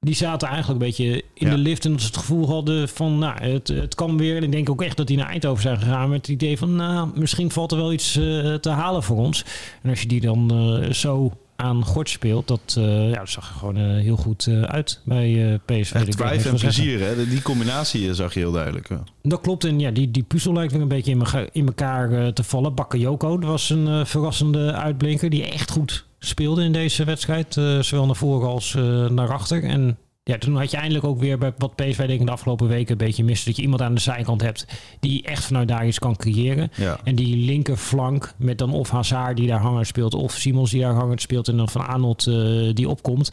Die 0.05 0.15
zaten 0.15 0.49
eigenlijk 0.49 0.81
een 0.81 0.87
beetje 0.87 1.25
in 1.35 1.47
Ja. 1.47 1.51
de 1.55 1.59
lift 1.59 1.85
en 1.85 1.91
dat 1.91 2.01
ze 2.01 2.07
het 2.07 2.17
gevoel 2.17 2.49
hadden 2.49 2.89
van, 2.89 3.19
nou, 3.19 3.43
het, 3.43 3.69
het 3.69 3.95
kan 3.95 4.17
weer. 4.19 4.37
En 4.37 4.43
ik 4.43 4.53
denk 4.53 4.71
ook 4.71 4.83
echt 4.83 4.97
dat 4.97 5.07
die 5.07 5.17
naar 5.17 5.29
Eindhoven 5.29 5.63
zijn 5.63 5.79
gegaan 5.79 6.09
met 6.09 6.19
het 6.19 6.29
idee 6.29 6.59
van, 6.59 6.77
nou, 6.77 7.09
misschien 7.15 7.51
valt 7.51 7.71
er 7.73 7.77
wel 7.77 7.93
iets 7.93 8.17
eh, 8.17 8.55
te 8.55 8.71
halen 8.71 9.03
voor 9.03 9.17
ons. 9.17 9.45
En 9.83 9.91
als 9.91 10.01
je 10.01 10.09
die 10.09 10.21
dan 10.21 10.51
eh, 10.83 10.91
zo 10.91 11.33
aan 11.57 11.85
gort 11.85 12.09
speelt, 12.09 12.49
dat, 12.49 12.75
eh, 12.79 13.11
ja, 13.11 13.19
dat 13.19 13.29
zag 13.31 13.49
er 13.49 13.55
gewoon 13.55 13.77
heel 13.77 14.17
goed 14.17 14.49
uit 14.67 15.01
bij 15.05 15.61
PSV. 15.65 15.93
Echt 15.95 16.11
drive 16.11 16.33
en 16.33 16.41
zeggen. 16.41 16.59
plezier, 16.59 17.01
hè? 17.01 17.29
Die 17.29 17.43
combinatie 17.43 18.15
zag 18.15 18.35
je 18.35 18.41
heel 18.41 18.53
duidelijk. 18.53 18.89
Dat 19.23 19.41
klopt. 19.41 19.65
En 19.65 19.81
ja, 19.81 19.91
die, 19.91 20.11
die 20.11 20.23
puzzel 20.23 20.53
lijkt 20.53 20.73
weer 20.73 20.83
een 20.83 20.89
beetje 20.89 21.11
in, 21.13 21.23
in 21.53 21.67
elkaar 21.67 22.33
te 22.33 22.45
vallen. 22.45 22.75
Bakayoko 22.75 23.39
dat 23.39 23.51
was 23.51 23.71
een 23.71 24.07
verrassende 24.07 24.73
uitblinker 24.73 25.31
die 25.31 25.45
echt 25.45 25.71
goed 25.71 26.05
speelde 26.25 26.65
in 26.65 26.73
deze 26.73 27.05
wedstrijd. 27.05 27.57
eh, 27.57 27.81
zowel 27.81 28.07
naar 28.07 28.17
voren 28.17 28.49
als 28.49 28.75
eh, 28.75 29.09
naar 29.09 29.33
achter. 29.33 29.65
En 29.65 29.99
ja, 30.25 30.39
toen 30.39 30.57
had 30.57 30.71
je 30.71 30.77
eindelijk 30.77 31.05
ook 31.05 31.19
weer 31.19 31.39
bij 31.39 31.53
wat 31.59 31.77
PSV 31.77 31.97
denk 31.97 32.21
ik 32.21 32.27
de 32.27 32.33
afgelopen 32.33 32.69
weken 32.69 32.93
een 32.93 33.07
beetje 33.07 33.25
miste. 33.25 33.47
Dat 33.47 33.57
je 33.57 33.63
iemand 33.63 33.83
aan 33.83 33.95
de 33.95 34.01
zijkant 34.01 34.41
hebt 34.43 34.67
die 35.01 35.23
echt 35.23 35.45
vanuit 35.45 35.69
daar 35.69 35.87
iets 35.87 35.99
kan 35.99 36.17
creëren. 36.17 36.71
Ja. 36.77 36.99
En 37.05 37.15
die 37.15 37.37
linkerflank 37.37 38.35
met 38.37 38.59
dan 38.59 38.73
of 38.73 38.91
Hazard 38.91 39.37
die 39.37 39.47
daar 39.49 39.61
hangen 39.61 39.87
speelt... 39.87 40.15
of 40.15 40.33
Simons 40.33 40.71
die 40.71 40.81
daar 40.81 40.95
hangen 40.95 41.19
speelt 41.19 41.49
en 41.49 41.57
dan 41.57 41.69
Van 41.69 41.87
Arnold 41.87 42.27
eh, 42.27 42.35
die 42.73 42.89
opkomt. 42.89 43.31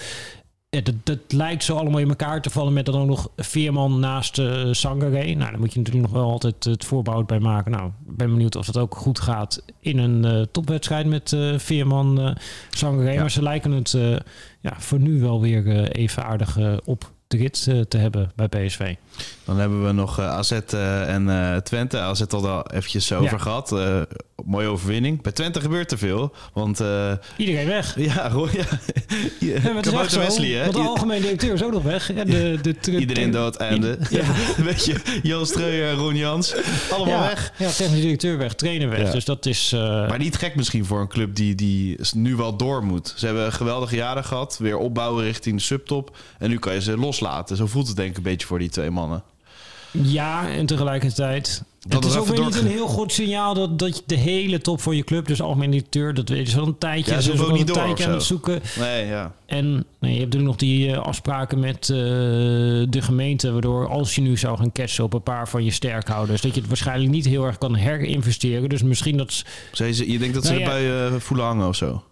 Ja, 0.71 0.81
dat, 0.81 0.95
dat 1.03 1.19
lijkt 1.27 1.63
zo 1.63 1.75
allemaal 1.75 1.99
in 1.99 2.09
elkaar 2.09 2.41
te 2.41 2.49
vallen 2.49 2.73
met 2.73 2.85
dan 2.85 3.01
ook 3.01 3.07
nog 3.07 3.29
Veerman 3.37 3.99
naast 3.99 4.39
eh 4.39 4.67
Sangare. 4.71 5.35
Nou, 5.35 5.51
daar 5.51 5.59
moet 5.59 5.73
je 5.73 5.79
natuurlijk 5.79 6.07
nog 6.07 6.21
wel 6.21 6.31
altijd 6.31 6.63
het 6.63 6.85
voorbouw 6.85 7.23
bij 7.23 7.39
maken. 7.39 7.71
Nou, 7.71 7.91
ik 8.07 8.17
ben 8.17 8.29
benieuwd 8.29 8.55
of 8.55 8.65
dat 8.65 8.77
ook 8.77 8.95
goed 8.95 9.19
gaat 9.19 9.63
in 9.79 9.97
een 9.97 10.25
eh, 10.25 10.41
topwedstrijd 10.51 11.05
met 11.05 11.33
eh, 11.33 11.57
Veerman, 11.57 12.21
eh 12.21 12.35
Sangare. 12.69 13.11
Ja. 13.11 13.19
Maar 13.19 13.31
ze 13.31 13.41
lijken 13.41 13.71
het 13.71 13.97
ja, 14.61 14.73
voor 14.77 14.99
nu 14.99 15.21
wel 15.21 15.41
weer 15.41 15.91
even 15.91 16.23
aardig 16.23 16.57
op 16.85 17.11
de 17.27 17.37
rit 17.37 17.63
te 17.87 17.97
hebben 17.97 18.31
bij 18.35 18.47
PSV. 18.47 18.95
Dan 19.49 19.57
hebben 19.57 19.85
we 19.85 19.91
nog 19.91 20.19
eh, 20.19 20.29
AZ 20.29 20.51
eh, 20.51 21.13
en 21.13 21.29
eh, 21.29 21.57
Twente. 21.57 21.99
AZ 21.99 22.21
al 22.29 22.49
al 22.49 22.71
eventjes 22.71 23.13
over 23.13 23.31
Ja. 23.31 23.37
gehad. 23.37 23.71
Eh, 23.71 24.01
mooie 24.45 24.67
overwinning. 24.67 25.21
Bij 25.21 25.31
Twente 25.31 25.61
gebeurt 25.61 25.91
er 25.91 25.97
veel. 25.97 26.33
Want 26.53 26.83
Iedereen 27.37 27.67
weg. 27.67 27.95
ja, 28.13 28.27
Roy, 28.29 28.49
ja. 28.51 28.63
Ja, 29.39 29.73
maar 29.73 29.83
het 29.83 30.15
Wesley, 30.15 30.49
hè? 30.49 30.61
want 30.61 30.73
de 30.73 30.81
algemeen 30.81 31.21
directeur 31.21 31.53
is 31.53 31.63
ook 31.63 31.71
nog 31.71 31.83
weg. 31.83 32.13
En 32.13 32.27
de, 32.27 32.59
de, 32.61 32.75
de, 32.81 32.99
Iedereen 32.99 33.31
dood 33.31 33.55
einde. 33.55 33.97
Ja. 34.09 34.23
Weet 34.63 34.85
je, 34.85 35.19
Jan 35.23 35.45
Streuer, 35.45 35.93
Ron 35.93 36.15
Jans. 36.15 36.55
Allemaal 36.91 37.21
ja, 37.21 37.27
weg. 37.27 37.53
Ja, 37.57 37.69
technisch 37.69 38.01
directeur 38.01 38.37
weg, 38.37 38.53
trainer 38.53 38.89
weg. 38.89 39.05
Ja. 39.05 39.11
Dus 39.11 39.25
dat 39.25 39.45
is... 39.45 39.71
Maar 39.71 40.17
niet 40.17 40.35
gek 40.35 40.55
misschien 40.55 40.85
voor 40.85 40.99
een 40.99 41.07
club 41.07 41.35
die, 41.35 41.55
die 41.55 41.97
nu 42.15 42.35
wel 42.35 42.55
door 42.57 42.83
moet. 42.83 43.13
Ze 43.15 43.25
hebben 43.25 43.53
geweldige 43.53 43.95
jaren 43.95 44.23
gehad. 44.23 44.57
Weer 44.59 44.77
opbouwen 44.77 45.23
richting 45.23 45.55
de 45.55 45.61
subtop. 45.61 46.17
En 46.39 46.49
nu 46.49 46.59
kan 46.59 46.73
je 46.73 46.81
ze 46.81 46.97
loslaten. 46.97 47.57
Zo 47.57 47.67
voelt 47.67 47.87
het 47.87 47.95
denk 47.95 48.09
ik 48.09 48.17
een 48.17 48.23
beetje 48.23 48.47
voor 48.47 48.59
die 48.59 48.69
twee 48.69 48.89
mannen. 48.89 49.23
Ja, 49.91 50.49
en 50.49 50.65
tegelijkertijd... 50.65 51.63
Dat 51.87 52.03
het 52.03 52.13
is 52.13 52.19
ook 52.19 52.27
weer 52.27 52.45
niet 52.45 52.55
een 52.55 52.67
heel 52.67 52.87
goed 52.87 53.13
signaal 53.13 53.53
dat, 53.53 53.79
dat 53.79 54.03
de 54.05 54.15
hele 54.15 54.59
top 54.59 54.81
van 54.81 54.95
je 54.95 55.03
club, 55.03 55.27
dus 55.27 55.41
algemeen 55.41 55.71
directeur, 55.71 56.13
dat 56.13 56.29
weet 56.29 56.51
je 56.51 56.59
al 56.59 56.67
een 56.67 56.77
tijdje. 56.77 57.13
Ja, 57.13 57.21
ze 57.21 57.31
ook 57.31 57.51
niet 57.51 57.59
een 57.59 57.65
door 57.65 57.75
tijdje 57.75 58.05
aan 58.05 58.11
het 58.11 58.21
zo. 58.21 58.27
zoeken. 58.27 58.61
Nee, 58.79 59.05
ja. 59.05 59.33
En 59.45 59.85
nee, 59.99 60.13
je 60.13 60.19
hebt 60.19 60.33
natuurlijk 60.33 60.43
nog 60.43 60.55
die 60.55 60.91
eh, 60.91 61.01
afspraken 61.01 61.59
met 61.59 61.89
eh, 61.89 61.97
de 62.89 63.01
gemeente, 63.01 63.51
waardoor 63.51 63.87
als 63.87 64.15
je 64.15 64.21
nu 64.21 64.37
zou 64.37 64.57
gaan 64.57 64.71
catchen 64.71 65.03
op 65.03 65.13
een 65.13 65.23
paar 65.23 65.49
van 65.49 65.63
je 65.63 65.71
sterkhouders, 65.71 66.41
dat 66.41 66.53
je 66.53 66.59
het 66.59 66.69
waarschijnlijk 66.69 67.11
niet 67.11 67.25
heel 67.25 67.45
erg 67.45 67.57
kan 67.57 67.75
herinvesteren. 67.75 68.69
Dus 68.69 68.83
misschien 68.83 69.17
dat... 69.17 69.43
Zei 69.71 69.93
ze, 69.93 70.11
je 70.11 70.19
denkt 70.19 70.33
dat 70.33 70.45
ze 70.45 70.51
Nou 70.51 70.63
ja. 70.63 70.71
erbij 70.71 71.07
eh, 71.07 71.19
voelen 71.19 71.45
hangen 71.45 71.67
of 71.67 71.75
zo? 71.75 72.03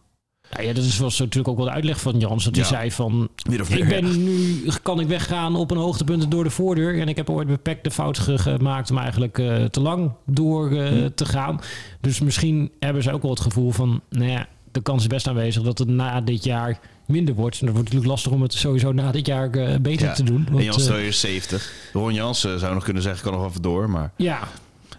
Nou 0.51 0.66
ja, 0.68 0.74
dat 0.74 0.84
is, 0.84 0.98
was 0.98 1.20
natuurlijk 1.20 1.48
ook 1.48 1.58
wel 1.58 1.66
de 1.66 1.72
uitleg 1.72 2.00
van 2.01 2.20
Jans, 2.20 2.44
dat 2.44 2.56
hij 2.56 2.63
Ja. 2.63 2.70
zei 2.70 2.92
van... 2.92 3.30
Ik 3.70 3.88
ben 3.88 4.24
nu, 4.24 4.63
kan 4.84 5.00
ik 5.00 5.08
weggaan 5.08 5.56
op 5.56 5.72
een 5.72 5.77
hoogtepunt 5.77 6.32
door 6.32 6.44
de 6.44 6.50
voordeur. 6.50 7.00
En 7.01 7.08
ik 7.08 7.16
heb 7.16 7.30
ooit 7.30 7.48
beperkt 7.48 7.84
de 7.84 7.92
fout 7.92 8.20
ge- 8.20 8.38
gemaakt 8.38 8.92
om 8.92 8.98
eigenlijk 8.98 9.39
eh, 9.39 9.63
te 9.66 9.80
lang 9.82 10.12
door 10.25 10.72
eh, 10.72 10.88
Hm. 10.88 11.10
te 11.16 11.25
gaan. 11.25 11.60
Dus 12.01 12.20
misschien 12.20 12.72
hebben 12.80 13.04
ze 13.04 13.12
ook 13.12 13.22
wel 13.22 13.32
het 13.32 13.39
gevoel 13.39 13.72
van, 13.72 14.01
nou 14.10 14.30
ja, 14.32 14.48
de 14.72 14.82
kans 14.82 15.01
is 15.01 15.08
best 15.08 15.27
aanwezig 15.27 15.63
dat 15.63 15.77
het 15.77 15.88
na 15.88 16.22
dit 16.22 16.44
jaar 16.44 16.80
minder 17.06 17.36
wordt. 17.36 17.60
En 17.60 17.66
dat 17.66 17.75
wordt 17.75 17.84
natuurlijk 17.89 18.12
lastig 18.16 18.32
om 18.32 18.42
het 18.42 18.54
sowieso 18.54 18.92
na 18.92 19.12
dit 19.12 19.25
jaar 19.27 19.50
eh, 19.51 19.80
beter 19.80 20.08
Ja. 20.08 20.13
te 20.13 20.24
doen. 20.24 20.44
En 20.48 20.51
Want, 20.54 20.63
Jan 20.66 20.80
Streuer 20.80 21.08
is 21.08 21.20
70. 21.20 21.74
Ron 21.94 22.13
Jansen 22.13 22.60
zou 22.60 22.74
nog 22.74 22.84
kunnen 22.84 23.04
zeggen, 23.04 23.24
kan 23.32 23.39
nog 23.39 23.50
even 23.50 23.62
door. 23.62 23.89
Maar 23.89 24.12
ja, 24.16 24.39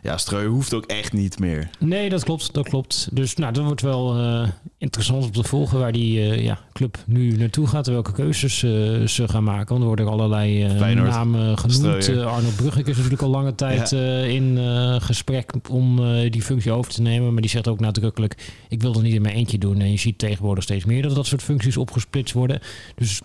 ja, 0.02 0.16
Streuer 0.16 0.48
hoeft 0.48 0.74
ook 0.74 0.84
echt 0.84 1.12
niet 1.12 1.38
meer. 1.38 1.70
nee, 1.78 2.08
dat 2.08 2.24
klopt, 2.24 2.54
dat 2.54 2.68
klopt. 2.68 3.08
Dus 3.12 3.34
nou, 3.34 3.52
dat 3.52 3.64
wordt 3.64 3.80
wel 3.80 4.16
eh, 4.16 4.48
interessant 4.78 5.24
om 5.24 5.32
te 5.32 5.44
volgen 5.44 5.78
waar 5.78 5.92
die 5.92 6.20
eh, 6.20 6.42
ja, 6.42 6.58
club 6.72 6.98
nu 7.06 7.36
naartoe 7.36 7.66
gaat 7.66 7.86
en 7.86 7.92
welke 7.92 8.12
keuzes 8.12 8.62
eh, 8.62 8.70
ze 9.06 9.28
gaan 9.28 9.44
maken. 9.44 9.68
Want 9.68 9.80
er 9.80 9.86
worden 9.86 10.08
allerlei 10.08 10.74
namen 10.94 11.58
genoemd. 11.58 12.08
Arnold 12.08 12.56
Brugge 12.56 12.80
is 12.80 12.96
natuurlijk 12.96 13.22
al 13.22 13.28
lange 13.28 13.54
tijd 13.54 13.92
in 14.28 14.58
gesprek 15.00 15.52
om 15.70 15.96
die 16.30 16.42
functie 16.42 16.72
over 16.72 16.92
te 16.92 17.02
nemen. 17.02 17.32
Maar 17.32 17.42
die 17.42 17.50
zegt 17.50 17.68
ook 17.68 17.80
nadrukkelijk, 17.80 18.52
ik 18.68 18.82
wil 18.82 18.94
er 18.94 19.02
niet 19.02 19.14
in 19.14 19.22
mijn 19.22 19.34
eentje 19.34 19.58
doen. 19.58 19.80
En 19.80 19.90
je 19.90 19.98
ziet 19.98 20.18
tegenwoordig 20.18 20.64
steeds 20.64 20.84
meer 20.84 21.02
dat 21.02 21.14
dat 21.14 21.26
soort 21.26 21.42
functies 21.42 21.76
opgesplitst 21.76 22.34
worden. 22.34 22.60
Dus 22.94 23.20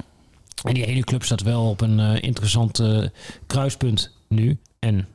en 0.63 0.73
die 0.73 0.83
hele 0.83 1.03
club 1.03 1.23
staat 1.23 1.41
wel 1.41 1.69
op 1.69 1.81
een 1.81 2.21
interessant 2.21 2.83
kruispunt 3.47 4.11
nu. 4.27 4.57
En 4.79 5.07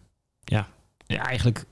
ja, 0.45 0.69
ja, 1.09 1.25
eigenlijk 1.27 1.65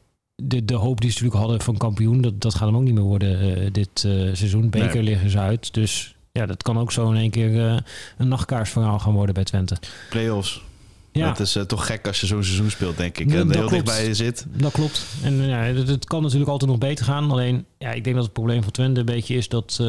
de, 0.42 0.64
de 0.64 0.74
hoop 0.74 1.00
die 1.00 1.10
ze 1.10 1.16
natuurlijk 1.16 1.42
hadden 1.42 1.64
van 1.64 1.76
kampioen, 1.76 2.20
dat, 2.20 2.40
dat 2.40 2.54
gaat 2.54 2.66
hem 2.68 2.76
ook 2.76 2.82
niet 2.82 2.94
meer 2.94 3.02
worden 3.02 3.40
eh, 3.40 3.72
dit 3.72 4.04
eh, 4.04 4.12
seizoen. 4.32 4.70
Beker 4.70 4.94
Nee. 4.94 5.02
liggen 5.02 5.30
ze 5.30 5.38
uit. 5.38 5.74
Dus 5.74 6.16
ja, 6.32 6.46
dat 6.46 6.62
kan 6.62 6.78
ook 6.78 6.92
zo 6.92 7.10
in 7.10 7.16
één 7.16 7.30
keer 7.30 7.66
eh, 7.66 7.76
een 8.18 8.28
nachtkaarsverhaal 8.28 8.98
gaan 8.98 9.12
worden 9.12 9.34
bij 9.34 9.44
Twente. 9.44 9.76
Playoffs. 10.10 10.64
Ja, 11.12 11.28
Het 11.28 11.40
is 11.40 11.58
toch 11.66 11.86
gek 11.86 12.06
als 12.06 12.20
je 12.20 12.26
zo'n 12.26 12.44
seizoen 12.44 12.70
speelt, 12.70 12.96
denk 12.96 13.18
ik. 13.18 13.32
En 13.32 13.46
dat 13.46 13.56
heel 13.56 13.68
dichtbij 13.68 14.06
je 14.06 14.14
zit. 14.14 14.46
dat 14.48 14.72
klopt. 14.72 15.06
En 15.22 15.34
ja, 15.42 15.58
het, 15.58 15.88
het 15.88 16.04
kan 16.04 16.22
natuurlijk 16.22 16.50
altijd 16.50 16.70
nog 16.70 16.80
beter 16.80 17.04
gaan. 17.04 17.30
Alleen, 17.30 17.64
ja, 17.78 17.92
ik 17.92 18.04
denk 18.04 18.16
dat 18.16 18.24
het 18.24 18.32
probleem 18.34 18.62
van 18.62 18.72
Twente 18.72 19.00
een 19.00 19.06
beetje 19.06 19.34
is 19.36 19.48
dat 19.48 19.80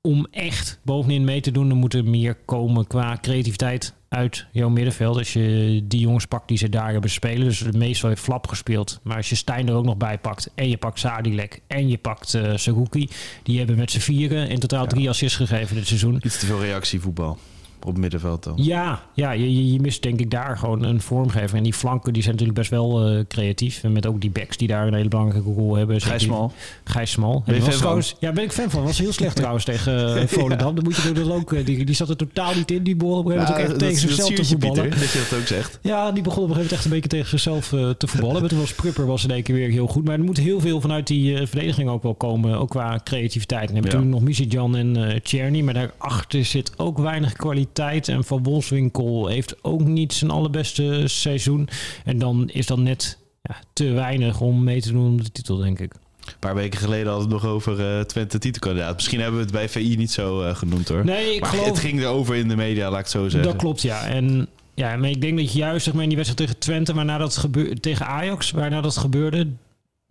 om 0.00 0.26
echt 0.30 0.78
bovenin 0.82 1.24
mee 1.24 1.40
te 1.40 1.50
doen, 1.50 1.68
dan 1.68 1.78
moet 1.78 1.94
er 1.94 2.04
meer 2.04 2.34
komen 2.34 2.86
qua 2.86 3.18
creativiteit 3.20 3.94
uit 4.10 4.46
jouw 4.50 4.68
middenveld. 4.68 5.16
Als 5.16 5.32
je 5.32 5.80
die 5.84 6.00
jongens 6.00 6.26
pakt 6.26 6.48
die 6.48 6.58
ze 6.58 6.68
daar 6.68 6.92
hebben 6.92 7.10
spelen, 7.10 7.44
dus 7.44 7.62
meestal 7.62 8.08
heeft 8.08 8.22
Flap 8.22 8.46
gespeeld. 8.46 9.00
Maar 9.02 9.16
als 9.16 9.28
je 9.28 9.34
Stijn 9.34 9.68
er 9.68 9.74
ook 9.74 9.84
nog 9.84 9.96
bij 9.96 10.18
pakt 10.18 10.50
en 10.54 10.68
je 10.68 10.76
pakt 10.76 10.98
Sadilek 10.98 11.60
en 11.66 11.88
je 11.88 11.98
pakt 11.98 12.34
eh 12.34 12.56
Saruki, 12.56 13.08
die 13.42 13.58
hebben 13.58 13.76
met 13.76 13.90
z'n 13.90 13.98
vieren 13.98 14.48
in 14.48 14.58
totaal 14.58 14.86
drie 14.86 15.08
assists 15.08 15.36
gegeven 15.36 15.76
dit 15.76 15.86
seizoen. 15.86 16.20
Iets 16.22 16.38
te 16.38 16.46
veel 16.46 16.60
reactievoetbal 16.60 17.38
op 17.80 17.92
het 17.92 17.96
middenveld 17.98 18.42
dan. 18.44 18.52
Ja, 18.56 19.02
ja 19.14 19.30
je, 19.32 19.54
je, 19.56 19.72
je 19.72 19.80
mist 19.80 20.02
denk 20.02 20.20
ik 20.20 20.30
daar 20.30 20.58
gewoon 20.58 20.84
een 20.84 21.00
vormgever. 21.00 21.56
En 21.56 21.62
die 21.62 21.74
flanken 21.74 22.12
die 22.12 22.22
zijn 22.22 22.34
natuurlijk 22.34 22.58
best 22.60 22.70
wel 22.70 23.06
eh, 23.06 23.24
creatief. 23.28 23.82
En 23.84 23.92
met 23.92 24.06
ook 24.06 24.20
die 24.20 24.30
backs 24.30 24.56
die 24.56 24.68
daar 24.68 24.86
een 24.86 24.94
hele 24.94 25.08
belangrijke 25.08 25.50
rol 25.50 25.76
hebben. 25.76 26.00
Gijs 26.00 26.20
Zeker- 26.22 26.36
Mal. 26.36 26.52
Gijs 26.84 27.10
Smal. 27.10 27.42
Ben 27.46 27.54
je 27.54 27.54
En 27.54 27.56
fan 27.56 27.64
was 27.64 27.72
van? 27.72 27.78
trouwens- 27.80 28.14
Ja, 28.20 28.32
ben 28.32 28.44
ik 28.44 28.52
fan 28.52 28.70
van. 28.70 28.82
Was 28.82 28.98
heel 28.98 29.12
slecht 29.12 29.36
trouwens 29.42 29.64
tegen 29.64 30.16
eh, 30.20 30.26
Volendam. 30.26 30.74
Dan 30.74 30.84
moet 30.84 30.96
je 30.96 31.12
er 31.14 31.32
ook, 31.32 31.52
eh, 31.52 31.64
die, 31.64 31.84
die 31.84 31.94
zat 31.94 32.08
er 32.08 32.16
totaal 32.16 32.54
niet 32.54 32.70
in. 32.70 32.82
Die 32.82 32.96
begon 32.96 33.18
op 33.18 33.24
een 33.26 33.30
gegeven 33.32 33.52
moment 33.52 33.64
ook 33.64 33.70
echt 33.70 33.78
tegen 33.90 34.08
zichzelf 34.08 34.30
te 34.34 34.44
voetballen. 34.44 34.82
Pieter, 34.82 34.98
dat 35.00 35.10
je 35.10 35.26
dat 35.30 35.38
ook 35.38 35.46
zegt. 35.46 35.78
Ja, 35.82 36.12
die 36.12 36.22
begon 36.22 36.42
op 36.42 36.48
een 36.48 36.54
gegeven 36.56 36.56
moment 36.56 36.72
echt 36.72 36.84
een 36.84 36.90
beetje 36.90 37.08
tegen 37.08 37.28
zichzelf 37.28 37.72
eh, 37.72 37.90
te 37.90 38.06
voetballen. 38.06 38.40
Maar 38.40 38.48
toen 38.50 38.58
was 38.58 38.74
Prupper 38.74 39.06
was 39.06 39.24
in 39.24 39.30
één 39.30 39.42
keer 39.42 39.54
weer 39.54 39.70
heel 39.70 39.86
goed. 39.86 40.04
Maar 40.04 40.18
er 40.18 40.24
moet 40.24 40.36
heel 40.38 40.60
veel 40.60 40.80
vanuit 40.80 41.06
die 41.06 41.38
eh, 41.38 41.46
verdediging 41.46 41.88
ook 41.88 42.02
wel 42.02 42.14
komen. 42.14 42.58
Ook 42.58 42.70
qua 42.70 43.00
creativiteit. 43.04 43.68
En 43.68 43.74
dan 43.74 43.74
heb 43.76 43.84
je 43.84 43.90
Ja. 43.90 43.96
natuurlijk 43.96 44.20
nog 44.20 44.28
Misitjan 44.38 44.76
en 44.76 45.08
eh 45.10 45.20
Czerny. 45.22 45.60
Maar 45.60 45.74
daarachter 45.74 46.44
zit 46.44 46.72
ook 46.76 46.98
weinig 46.98 47.32
kwaliteit. 47.32 47.68
En 47.72 48.24
Van 48.24 48.42
Wolfswinkel 48.42 49.26
heeft 49.26 49.64
ook 49.64 49.80
niet 49.80 50.12
zijn 50.12 50.30
allerbeste 50.30 51.02
seizoen. 51.06 51.68
En 52.04 52.18
dan 52.18 52.48
is 52.52 52.66
dat 52.66 52.78
net 52.78 53.18
ja, 53.42 53.56
te 53.72 53.90
weinig 53.92 54.40
om 54.40 54.64
mee 54.64 54.80
te 54.80 54.92
doen 54.92 55.06
om 55.06 55.22
de 55.22 55.32
titel, 55.32 55.56
denk 55.56 55.78
ik. 55.78 55.92
Een 56.24 56.32
paar 56.38 56.54
weken 56.54 56.78
geleden 56.78 57.06
hadden 57.06 57.28
we 57.28 57.34
het 57.34 57.42
nog 57.42 57.52
over 57.52 57.98
eh, 57.98 58.04
Twente 58.04 58.38
titelkandidaat. 58.38 58.94
Misschien 58.94 59.20
hebben 59.20 59.38
we 59.38 59.44
het 59.44 59.54
bij 59.54 59.68
VI 59.68 59.96
niet 59.96 60.10
zo 60.10 60.42
eh, 60.42 60.54
genoemd 60.54 60.88
hoor. 60.88 61.04
Nee, 61.04 61.34
ik 61.34 61.40
maar 61.40 61.50
geloof... 61.50 61.66
het 61.66 61.78
ging 61.78 62.00
erover 62.00 62.36
in 62.36 62.48
de 62.48 62.56
media, 62.56 62.90
laat 62.90 62.98
ik 62.98 63.04
het 63.04 63.10
zo 63.10 63.28
zeggen. 63.28 63.50
Dat 63.50 63.60
klopt, 63.60 63.82
ja. 63.82 64.06
En 64.06 64.48
ja, 64.74 64.96
maar 64.96 65.10
ik 65.10 65.20
denk 65.20 65.38
dat 65.38 65.52
juist 65.52 65.84
zeg 65.84 65.94
maar, 65.94 66.02
in 66.02 66.08
die 66.08 66.18
wedstrijd 66.18 66.48
tegen 66.48 66.60
Twente, 66.60 66.94
waarna 66.94 67.18
dat 67.18 67.36
gebeurde, 67.36 67.80
tegen 67.80 68.06
Ajax, 68.06 68.50
waarna 68.50 68.80
dat 68.80 68.96
gebeurde, 68.96 69.46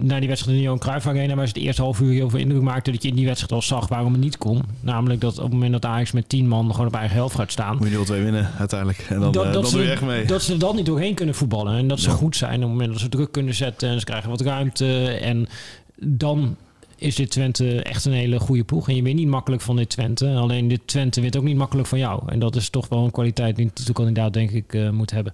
na 0.04 0.20
die 0.20 0.28
wedstrijd 0.28 0.56
in 0.56 0.62
de 0.62 0.62
Johan 0.70 0.80
Cruijff 0.80 1.08
Arena, 1.08 1.36
waar 1.36 1.48
ze 1.48 1.54
het 1.54 1.64
eerste 1.64 1.82
half 1.82 2.00
uur 2.00 2.12
heel 2.12 2.30
veel 2.30 2.40
indruk 2.40 2.62
maakte, 2.62 2.92
dat 2.92 3.04
je 3.04 3.10
in 3.10 3.16
die 3.16 3.26
wedstrijd 3.26 3.52
al 3.52 3.62
zag 3.62 3.88
waarom 3.88 4.12
het 4.12 4.22
niet 4.22 4.38
kon. 4.38 4.62
Namelijk 4.82 5.22
dat 5.22 5.38
op 5.38 5.44
het 5.44 5.54
moment 5.54 5.72
dat 5.72 5.86
Ajax 5.86 6.12
met 6.12 6.30
tien 6.30 6.48
man 6.48 6.72
gewoon 6.72 6.88
op 6.88 6.94
eigen 6.96 7.16
helft 7.16 7.36
gaat 7.36 7.52
staan, 7.52 7.78
Moet 7.78 7.90
je 7.90 7.96
0-2 7.98 8.24
winnen 8.24 8.50
uiteindelijk. 8.58 9.00
En 9.10 9.20
dan, 9.20 9.34
eh, 9.46 9.54
dan 9.54 9.66
ze, 9.68 9.80
je 9.80 9.98
mee. 10.06 10.26
dat 10.26 10.42
ze 10.42 10.54
er 10.54 10.60
dan 10.60 10.76
niet 10.76 10.86
doorheen 10.86 11.14
kunnen 11.16 11.36
voetballen. 11.36 11.78
En 11.78 11.88
dat 11.88 12.00
ze 12.00 12.10
Ja. 12.10 12.16
goed 12.16 12.36
zijn 12.36 12.56
op 12.56 12.62
het 12.62 12.70
moment 12.70 12.90
dat 12.92 13.00
ze 13.00 13.10
druk 13.10 13.32
kunnen 13.32 13.54
zetten 13.54 13.90
en 13.90 14.00
ze 14.00 14.06
krijgen 14.06 14.30
wat 14.30 14.42
ruimte. 14.42 15.08
En 15.08 15.48
dan 15.96 16.56
is 16.96 17.16
dit 17.16 17.30
Twente 17.32 17.82
echt 17.84 18.06
een 18.06 18.12
hele 18.14 18.40
goede 18.40 18.64
ploeg. 18.64 18.90
En 18.90 18.96
je 18.96 19.04
wint 19.04 19.16
niet 19.16 19.28
makkelijk 19.28 19.62
van 19.62 19.76
dit 19.76 19.90
Twente. 19.90 20.28
Alleen 20.28 20.68
dit 20.68 20.82
Twente 20.86 21.22
wint 21.22 21.38
ook 21.38 21.44
niet 21.44 21.58
makkelijk 21.58 21.88
van 21.88 22.00
jou. 22.00 22.22
En 22.26 22.40
dat 22.40 22.56
is 22.56 22.70
toch 22.70 22.88
wel 22.88 23.04
een 23.04 23.12
kwaliteit 23.12 23.56
die 23.56 23.66
een 23.66 23.74
titelkandidaat 23.74 24.34
denk 24.34 24.52
ik 24.52 24.74
eh, 24.74 24.90
moet 24.90 25.12
hebben. 25.12 25.34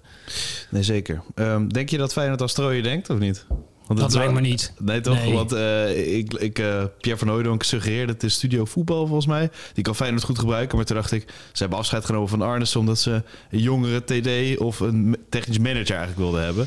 Nee, 0.70 0.82
zeker. 0.82 1.22
Ehm, 1.34 1.68
denk 1.68 1.88
je 1.88 1.98
dat 1.98 2.12
Feyenoord 2.12 2.42
als 2.42 2.50
Strooijen 2.50 2.82
denkt 2.82 3.10
of 3.10 3.18
niet? 3.18 3.46
Want 3.86 4.00
Dat 4.00 4.14
lijkt 4.14 4.32
me 4.32 4.40
niet. 4.40 4.72
Nee, 4.78 5.00
toch? 5.00 5.24
Nee. 5.24 5.32
Want 5.32 5.52
eh, 5.52 6.16
ik, 6.16 6.34
ik, 6.34 6.58
eh, 6.58 6.84
Pierre 7.00 7.20
van 7.20 7.28
Hooydonk 7.28 7.62
suggereerde 7.62 8.12
het 8.12 8.22
in 8.22 8.30
studio 8.30 8.64
voetbal 8.64 9.06
volgens 9.06 9.26
mij. 9.26 9.50
Die 9.74 9.84
kan 9.84 9.94
Feyenoord 9.94 10.24
goed 10.24 10.38
gebruiken. 10.38 10.76
Maar 10.76 10.86
toen 10.86 10.96
dacht 10.96 11.12
ik, 11.12 11.24
ze 11.52 11.58
hebben 11.58 11.78
afscheid 11.78 12.04
genomen 12.04 12.28
van 12.28 12.42
Arnes... 12.42 12.76
omdat 12.76 12.98
ze 12.98 13.22
een 13.50 13.60
jongere 13.60 14.04
TD 14.04 14.58
of 14.58 14.80
een 14.80 15.16
technisch 15.28 15.58
manager 15.58 15.96
eigenlijk 15.96 16.18
wilden 16.18 16.44
hebben. 16.44 16.66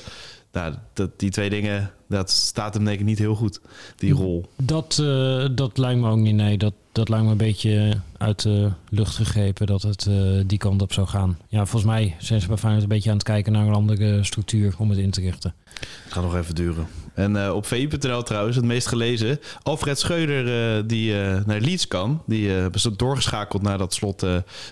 Nou, 0.52 0.74
dat, 0.94 1.20
die 1.20 1.30
twee 1.30 1.50
dingen, 1.50 1.92
dat 2.08 2.30
staat 2.30 2.74
hem 2.74 2.86
denk 2.86 3.00
ik 3.00 3.06
niet 3.06 3.20
heel 3.20 3.36
goed, 3.36 3.60
die 3.96 4.14
rol. 4.14 4.46
Dat, 4.56 5.00
eh, 5.02 5.46
dat 5.52 5.78
lijkt 5.78 6.00
me 6.00 6.10
ook 6.10 6.18
niet. 6.18 6.36
Nee, 6.36 6.58
dat, 6.58 6.74
dat 6.92 7.10
lijkt 7.10 7.26
me 7.26 7.32
een 7.32 7.38
beetje 7.38 8.02
uit 8.18 8.42
de 8.42 8.72
lucht 8.90 9.16
gegrepen 9.16 9.68
dat 9.68 9.82
het 9.82 10.06
eh, 10.06 10.16
die 10.46 10.58
kant 10.58 10.82
op 10.82 10.94
zou 10.94 11.08
gaan. 11.08 11.38
Ja, 11.48 11.66
volgens 11.66 11.92
mij 11.92 12.16
zijn 12.20 12.42
ze 12.42 12.48
bij 12.48 12.58
Feyenoord 12.58 12.84
een 12.84 12.90
beetje 12.90 13.10
aan 13.10 13.16
het 13.16 13.26
kijken 13.26 13.52
naar 13.52 13.68
een 13.68 13.74
andere 13.74 14.24
structuur 14.24 14.76
om 14.78 14.90
het 14.90 15.00
in 15.00 15.12
te 15.12 15.22
richten. 15.22 15.54
Het 15.80 16.14
gaat 16.14 16.24
nog 16.24 16.36
even 16.36 16.56
duren. 16.56 16.88
En 17.20 17.46
eh, 17.46 17.56
op 17.56 17.66
VI.nl 17.66 18.24
trouwens, 18.24 18.56
het 18.56 18.66
meest 18.66 18.88
gelezen. 18.88 19.40
Alfred 19.64 20.00
Scheuder, 20.00 20.76
eh, 20.78 20.84
die 20.86 21.22
eh, 21.22 21.46
naar 21.46 21.60
Leeds 21.60 21.88
kan. 21.88 22.22
Die 22.26 22.50
is 22.72 22.88
doorgeschakeld 22.96 23.62
nadat 23.62 23.94
Slot 23.94 24.26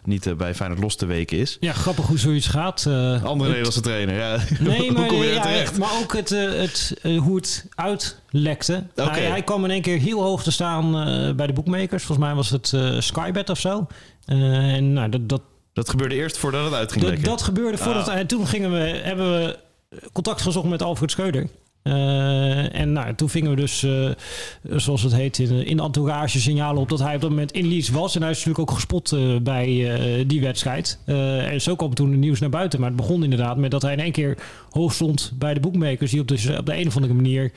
niet 0.03 0.37
bij 0.37 0.55
Feyenoord 0.55 0.81
los 0.81 0.95
te 0.95 1.05
weken 1.05 1.37
is. 1.37 1.57
Ja, 1.59 1.73
grappig 1.73 2.05
hoe 2.05 2.17
zoiets 2.17 2.47
gaat. 2.47 2.85
Andere 2.85 3.29
het- 3.29 3.37
Nederlandse 3.37 3.81
trainer, 3.81 4.15
ja. 4.15 4.37
Nee, 4.59 4.79
Hoe 4.87 4.91
maar, 4.91 5.05
kom 5.07 5.23
je 5.23 5.29
ja, 5.29 5.41
terecht? 5.41 5.77
maar 5.77 5.99
ook 6.01 6.13
het, 6.13 6.29
het, 6.29 6.93
hoe 7.01 7.35
het 7.35 7.65
uitlekte. 7.75 8.83
Hij, 8.95 9.23
hij 9.23 9.43
kwam 9.43 9.63
in 9.63 9.71
één 9.71 9.81
keer 9.81 9.99
heel 9.99 10.21
hoog 10.21 10.43
te 10.43 10.51
staan 10.51 10.91
bij 11.35 11.47
de 11.47 11.53
boekmakers. 11.53 12.03
Volgens 12.03 12.27
mij 12.27 12.35
was 12.35 12.49
het 12.49 12.73
Skybet 13.03 13.49
of 13.49 13.59
zo. 13.59 13.87
En 14.25 14.93
nou, 14.93 15.09
dat, 15.09 15.29
dat, 15.29 15.41
Dat 15.73 15.89
gebeurde 15.89 16.15
eerst 16.15 16.37
voordat 16.37 16.63
het 16.63 16.73
uit 16.73 16.91
ging 16.91 17.05
dat, 17.05 17.23
dat 17.23 17.41
gebeurde 17.41 17.77
voordat... 17.77 18.07
Ah. 18.07 18.17
En 18.17 18.27
toen 18.27 18.47
gingen 18.47 18.71
we, 18.71 18.99
hebben 19.03 19.31
we 19.31 19.57
contact 20.13 20.41
gezocht 20.41 20.67
met 20.67 20.81
Alfred 20.81 21.11
Scheuder. 21.11 21.47
Eh, 21.87 22.79
en 22.79 22.91
nou, 22.91 23.15
toen 23.15 23.29
vingen 23.29 23.49
we 23.49 23.55
dus, 23.55 23.83
eh, 23.83 24.09
zoals 24.75 25.03
het 25.03 25.13
heet, 25.13 25.39
in, 25.39 25.65
in 25.65 25.77
de 25.77 25.83
entourage 25.83 26.39
signalen 26.39 26.81
op 26.81 26.89
dat 26.89 26.99
hij 26.99 27.15
op 27.15 27.21
dat 27.21 27.29
moment 27.29 27.51
in 27.51 27.67
Leeds 27.67 27.89
was. 27.89 28.15
En 28.15 28.21
hij 28.21 28.31
is 28.31 28.37
natuurlijk 28.37 28.69
ook 28.69 28.75
gespot 28.75 29.11
eh, 29.11 29.37
bij 29.41 29.65
die 30.27 30.41
wedstrijd. 30.41 30.99
En 31.05 31.61
zo 31.61 31.75
kwam 31.75 31.93
toen 31.93 32.11
het 32.11 32.19
nieuws 32.19 32.39
naar 32.39 32.49
buiten. 32.49 32.79
Maar 32.79 32.89
het 32.89 32.97
begon 32.97 33.23
inderdaad 33.23 33.57
met 33.57 33.71
dat 33.71 33.81
hij 33.81 33.93
in 33.93 33.99
één 33.99 34.11
keer 34.11 34.37
hoog 34.69 34.93
stond 34.93 35.31
bij 35.35 35.53
de 35.53 35.59
boekmakers. 35.59 36.11
Die 36.11 36.19
op 36.19 36.27
de, 36.27 36.55
op 36.57 36.65
de 36.65 36.77
een 36.77 36.87
of 36.87 36.95
andere 36.95 37.13
manier 37.13 37.51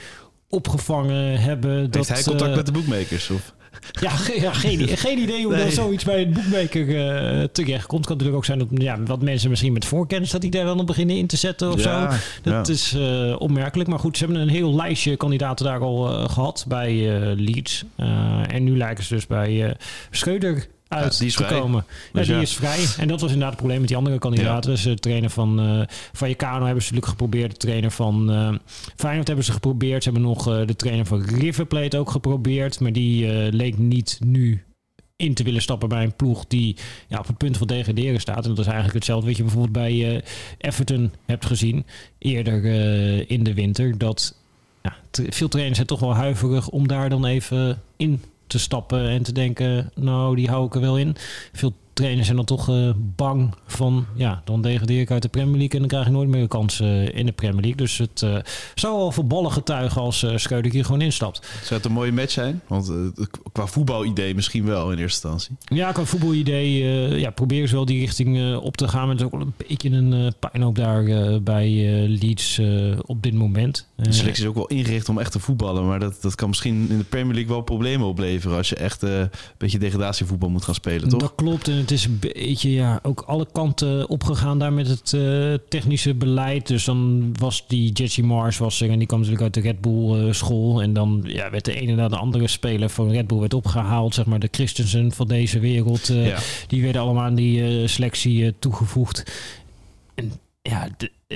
opgevangen 0.51 1.41
hebben. 1.41 1.77
Heeft 1.79 1.93
dat, 1.93 2.09
hij 2.09 2.23
contact 2.23 2.51
eh, 2.51 2.57
met 2.57 2.67
de 2.67 2.73
boekmakers? 2.73 3.31
Of? 3.31 3.55
ja, 4.01 4.11
ge- 4.11 4.41
ja 4.41 4.53
geen, 4.53 4.89
geen 4.89 5.19
idee 5.19 5.45
hoe 5.45 5.53
Nee. 5.55 5.63
dan 5.63 5.73
zoiets 5.73 6.05
bij 6.05 6.23
een 6.23 6.33
boekmaker 6.33 6.89
eh 6.97 7.45
terecht 7.53 7.87
komt. 7.87 8.07
kan 8.07 8.17
natuurlijk 8.17 8.37
ook 8.37 8.45
zijn 8.45 8.59
dat 8.59 8.69
ja, 8.71 9.03
wat 9.03 9.23
mensen 9.23 9.51
misschien 9.51 9.73
met 9.73 9.85
voorkennis... 9.85 10.31
dat 10.31 10.41
die 10.41 10.51
daar 10.51 10.65
dan 10.65 10.81
op 10.81 10.87
beginnen 10.87 11.17
in 11.17 11.27
te 11.27 11.37
zetten 11.37 11.73
of 11.73 11.85
Ja, 11.85 12.11
zo. 12.11 12.17
Dat 12.43 12.67
ja. 12.67 12.73
is 12.73 12.95
eh, 12.95 13.35
opmerkelijk. 13.39 13.89
Maar 13.89 13.99
goed, 13.99 14.17
ze 14.17 14.25
hebben 14.25 14.43
een 14.43 14.49
heel 14.49 14.75
lijstje 14.75 15.17
kandidaten 15.17 15.65
daar 15.67 15.81
al 15.81 16.09
eh, 16.13 16.29
gehad 16.29 16.65
bij 16.69 16.95
Leeds. 17.37 17.85
En 18.47 18.65
nu 18.65 18.77
lijken 18.77 19.05
ze 19.05 19.15
dus 19.15 19.27
bij 19.27 19.65
eh 19.67 19.75
Scheuder 20.91 21.11
uit 21.11 21.13
Ja, 21.13 21.19
die 21.19 21.27
is 21.29 21.35
te 21.35 21.45
vrij. 21.45 21.61
komen. 21.61 21.85
Ja, 22.13 22.19
Dus 22.19 22.27
die 22.27 22.37
is 22.41 22.55
vrij. 22.55 22.85
En 22.99 23.09
dat 23.09 23.21
was 23.21 23.31
inderdaad 23.31 23.49
het 23.51 23.59
probleem 23.59 23.79
met 23.79 23.89
die 23.89 23.97
andere 23.97 24.19
kandidaten. 24.19 24.71
Dus 24.71 24.83
de 24.83 24.95
trainer 24.95 25.31
van 25.31 25.61
eh 25.61 25.81
Vallecano 26.13 26.65
hebben 26.65 26.83
ze 26.85 26.93
natuurlijk 26.93 27.07
geprobeerd. 27.07 27.51
De 27.51 27.57
trainer 27.57 27.91
van 27.91 28.31
eh 28.31 28.55
Feyenoord 28.97 29.27
hebben 29.27 29.45
ze 29.45 29.53
geprobeerd. 29.53 30.03
Ze 30.03 30.11
hebben 30.11 30.29
nog 30.29 30.49
eh, 30.49 30.67
de 30.67 30.77
trainer 30.77 31.07
van 31.07 31.23
River 31.23 31.67
Plate 31.67 31.99
ook 31.99 32.11
geprobeerd. 32.11 32.81
Maar 32.81 32.93
die 32.93 33.33
eh, 33.33 33.53
leek 33.53 33.79
niet 33.79 34.19
nu 34.25 34.65
in 35.17 35.35
te 35.35 35.43
willen 35.43 35.63
stappen 35.63 35.89
bij 35.89 36.03
een 36.05 36.15
ploeg 36.17 36.45
die 36.47 36.77
ja, 37.09 37.19
op 37.19 37.27
het 37.27 37.37
punt 37.37 37.57
van 37.57 37.67
degraderen 37.67 38.21
staat. 38.21 38.43
En 38.43 38.49
dat 38.49 38.59
is 38.59 38.65
eigenlijk 38.65 38.95
hetzelfde 38.95 39.27
wat 39.27 39.37
je 39.37 39.43
bijvoorbeeld 39.43 39.73
bij 39.73 40.17
eh, 40.17 40.23
Everton 40.59 41.13
hebt 41.27 41.47
gezien 41.47 41.87
eerder 42.19 42.65
eh, 42.65 43.31
in 43.31 43.43
de 43.43 43.55
winter. 43.55 43.99
Dat 43.99 44.35
ja, 44.83 44.97
veel 45.11 45.49
trainers 45.49 45.77
zijn 45.77 45.89
toch 45.89 46.01
wel 46.01 46.15
huiverig 46.15 46.69
om 46.69 46.89
daar 46.89 47.09
dan 47.09 47.25
even 47.27 47.83
in 47.97 48.23
te 48.51 48.59
stappen 48.59 49.09
en 49.09 49.23
te 49.23 49.33
denken, 49.33 49.91
nou, 49.95 50.37
die 50.37 50.49
hou 50.49 50.67
ik 50.67 50.75
er 50.75 50.81
wel 50.81 50.99
in. 50.99 51.17
Veel 51.53 51.73
trainers 51.93 52.25
zijn 52.25 52.37
dan 52.37 52.47
toch 52.47 52.69
eh, 52.69 52.91
bang 52.97 53.55
van, 53.67 54.07
ja, 54.15 54.43
dan 54.45 54.63
degradeer 54.63 55.01
ik 55.01 55.11
uit 55.11 55.23
de 55.23 55.29
Premier 55.29 55.57
League 55.57 55.71
en 55.71 55.79
dan 55.79 55.89
krijg 55.89 56.07
ik 56.07 56.13
nooit 56.13 56.29
meer 56.29 56.41
een 56.41 56.49
kans 56.49 56.81
eh, 56.81 57.17
in 57.17 57.27
de 57.27 57.33
Premier 57.33 57.61
League. 57.61 57.77
Dus 57.77 57.99
het 57.99 58.23
eh, 58.23 58.37
zou 58.75 58.97
wel 58.97 59.13
voor 59.13 59.27
ballen 59.27 59.53
getuigen 59.53 60.01
als 60.01 60.23
uh, 60.23 60.37
Scheuder 60.37 60.73
hier 60.73 60.85
gewoon 60.85 61.01
instapt. 61.01 61.47
Zou 61.63 61.75
het 61.75 61.85
een 61.85 61.93
mooie 61.93 62.13
match 62.13 62.31
zijn? 62.31 62.61
Want 62.67 62.93
qua 63.53 63.67
voetbalidee 63.67 64.35
misschien 64.35 64.65
wel 64.65 64.93
in 64.93 64.99
eerste 64.99 65.29
instantie. 65.29 65.77
Ja, 65.77 65.93
qua 65.93 66.05
voetbalidee 66.05 66.79
ja, 67.19 67.31
proberen 67.31 67.69
ze 67.69 67.75
wel 67.75 67.85
die 67.85 68.01
richting 68.01 68.57
op 68.57 68.77
te 68.77 68.89
gaan. 68.89 69.01
Maar 69.01 69.11
het 69.11 69.19
is 69.19 69.25
ook 69.25 69.33
wel 69.33 69.41
een 69.41 69.53
beetje 69.57 69.91
een 69.91 70.35
pijnhoop 70.39 70.75
daar 70.75 71.05
bij 71.43 71.69
Leeds 72.09 72.61
op 73.07 73.23
dit 73.23 73.35
moment. 73.35 73.87
De 73.97 74.13
selectie 74.13 74.43
is 74.43 74.49
ook 74.49 74.55
wel 74.55 74.67
ingericht 74.67 75.09
om 75.09 75.19
echt 75.19 75.33
te 75.33 75.39
voetballen. 75.39 75.87
Maar 75.87 75.99
dat, 75.99 76.23
dat 76.23 76.35
kan 76.35 76.49
misschien 76.49 76.87
in 76.91 76.99
de 76.99 77.05
Premier 77.05 77.35
League 77.35 77.53
wel 77.53 77.61
problemen 77.61 78.07
opleveren. 78.07 78.57
Als 78.57 78.69
je 78.69 78.77
echt 78.77 79.03
een 79.03 79.31
beetje 79.57 79.79
degradatievoetbal 79.79 80.51
moet 80.51 80.65
gaan 80.65 80.75
spelen, 80.75 81.09
toch? 81.09 81.21
Dat 81.21 81.33
klopt. 81.35 81.69
En 81.69 81.80
het 81.81 81.91
is 81.91 82.05
een 82.05 82.19
beetje 82.19 82.71
ja, 82.73 82.99
ook 83.03 83.21
alle 83.21 83.47
kanten 83.53 84.09
opgegaan 84.09 84.59
daar 84.59 84.73
met 84.73 84.89
het 84.89 85.13
eh, 85.13 85.55
technische 85.69 86.15
beleid. 86.15 86.67
Dus 86.67 86.85
dan 86.85 87.31
was 87.39 87.65
die 87.69 87.93
Jesse 87.93 88.23
Mars 88.23 88.59
was 88.59 88.81
er 88.81 88.91
en 88.91 88.99
die 88.99 89.07
kwam 89.07 89.19
natuurlijk 89.21 89.45
uit 89.45 89.55
de 89.65 89.71
Red 89.71 89.81
Bull 89.81 90.27
eh, 90.27 90.33
school. 90.33 90.83
En 90.83 90.93
dan 90.93 91.23
ja, 91.27 91.51
werd 91.51 91.65
de 91.65 91.81
ene 91.81 91.95
na 91.95 92.09
de 92.09 92.17
andere 92.17 92.49
speler 92.49 92.89
van 92.89 93.11
Red 93.11 93.27
Bull 93.27 93.39
werd 93.39 93.55
opgehaald. 93.55 94.15
Zeg 94.15 94.27
maar 94.27 94.39
de 94.39 94.49
Christensen 94.51 95.13
van 95.13 95.29
deze 95.29 95.59
wereld. 95.59 96.09
eh, 96.09 96.27
Ja. 96.27 96.39
Die 96.67 96.83
werden 96.83 97.03
allemaal 97.03 97.25
aan 97.25 97.35
die 97.35 97.87
selectie 97.87 98.59
toegevoegd. 98.59 99.33
En 100.15 100.33
ja, 100.63 100.89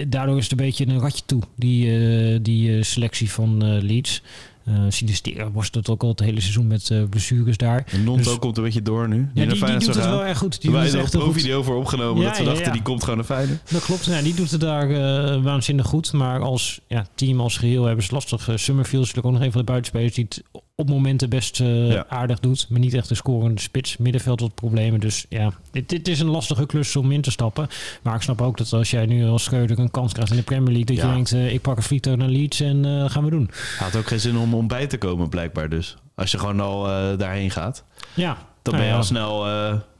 daardoor 0.08 0.36
is 0.36 0.42
het 0.42 0.52
een 0.52 0.66
beetje 0.66 0.86
een 0.86 1.00
ratje 1.00 1.22
toe, 1.26 1.42
die, 1.56 2.40
die 2.42 2.82
selectie 2.82 3.30
van 3.30 3.78
Leeds. 3.82 4.22
Uh, 4.68 4.74
Sinistera 4.88 5.50
was 5.50 5.68
het 5.70 5.88
ook 5.88 6.02
al 6.02 6.08
het 6.08 6.20
hele 6.20 6.40
seizoen 6.40 6.66
met 6.66 6.90
eh, 6.90 7.02
blessures 7.10 7.56
daar. 7.56 7.84
En 7.90 8.04
Nonto 8.04 8.30
Dus- 8.30 8.38
komt 8.38 8.56
een 8.56 8.62
beetje 8.62 8.82
door 8.82 9.08
nu. 9.08 9.16
Ja, 9.16 9.28
die, 9.34 9.46
die 9.46 9.56
Feyenoord 9.56 9.84
doet 9.84 9.94
het 9.94 10.04
wel 10.04 10.24
erg 10.24 10.38
goed. 10.38 10.60
Die 10.60 10.70
Wij 10.70 10.82
hebben 10.82 11.00
er 11.00 11.14
een 11.14 11.20
pro-video 11.20 11.62
voor 11.62 11.76
opgenomen. 11.76 12.22
Ja, 12.22 12.28
dat 12.28 12.36
we 12.36 12.42
ja, 12.42 12.48
dachten, 12.48 12.66
ja. 12.66 12.72
die 12.72 12.82
komt 12.82 13.00
gewoon 13.00 13.16
naar 13.16 13.26
Feyenoord. 13.26 13.70
Dat 13.70 13.84
klopt. 13.84 14.04
Ja, 14.04 14.22
die 14.22 14.34
doet 14.34 14.50
het 14.50 14.60
daar 14.60 14.90
eh, 14.90 15.42
waanzinnig 15.42 15.86
goed. 15.86 16.12
Maar 16.12 16.40
als 16.40 16.80
ja, 16.86 17.06
team 17.14 17.40
als 17.40 17.56
geheel 17.56 17.84
hebben 17.84 18.04
ze 18.04 18.12
lastig. 18.12 18.48
Uh, 18.48 18.56
Summerfield 18.56 19.02
is 19.02 19.08
natuurlijk 19.08 19.26
ook 19.26 19.32
nog 19.32 19.42
een 19.42 19.52
van 19.52 19.60
de 19.60 19.66
buitenspelers 19.66 20.14
die 20.14 20.24
het 20.28 20.42
op 20.76 20.88
momenten 20.88 21.28
best 21.30 21.60
eh, 21.60 21.90
Ja. 21.92 22.04
aardig 22.08 22.40
doet. 22.40 22.66
Maar 22.68 22.80
niet 22.80 22.94
echt 22.94 23.10
een 23.10 23.16
scorende 23.16 23.60
spits. 23.60 23.96
Middenveld 23.96 24.40
wat 24.40 24.54
problemen. 24.54 25.00
Dus 25.00 25.26
ja, 25.28 25.52
dit, 25.70 25.88
dit 25.88 26.08
is 26.08 26.20
een 26.20 26.26
lastige 26.26 26.66
klus 26.66 26.96
om 26.96 27.12
in 27.12 27.20
te 27.20 27.30
stappen. 27.30 27.68
Maar 28.02 28.14
ik 28.14 28.22
snap 28.22 28.40
ook 28.42 28.56
dat 28.58 28.72
als 28.72 28.90
jij 28.90 29.06
nu 29.06 29.26
als 29.26 29.42
Scheuder 29.44 29.78
een 29.78 29.90
kans 29.90 30.12
krijgt 30.12 30.30
in 30.30 30.36
de 30.36 30.42
Premier 30.42 30.72
League. 30.74 30.84
Dat 30.96 30.96
Ja. 30.96 31.06
je 31.08 31.14
denkt, 31.14 31.32
eh, 31.32 31.52
ik 31.52 31.60
pak 31.60 31.76
een 31.76 31.82
vliegtuig 31.82 32.16
naar 32.16 32.28
Leeds 32.28 32.60
en 32.60 32.84
eh 32.84 33.10
gaan 33.10 33.24
we 33.24 33.30
doen. 33.30 33.50
Had 33.78 33.96
ook 33.96 34.06
geen 34.06 34.20
zin 34.20 34.36
om, 34.36 34.54
om 34.54 34.68
bij 34.68 34.86
te 34.86 34.98
komen, 34.98 35.28
blijkbaar 35.28 35.68
dus. 35.68 35.96
Als 36.14 36.30
je 36.30 36.38
gewoon 36.38 36.60
al 36.60 36.82
daarheen 37.16 37.50
gaat. 37.50 37.84
Ja, 38.14 38.32
Dan 38.62 38.74
nou 38.74 38.76
ben 38.76 38.84
je 38.84 38.90
ja. 38.90 38.96
al 38.96 39.02
snel 39.02 39.46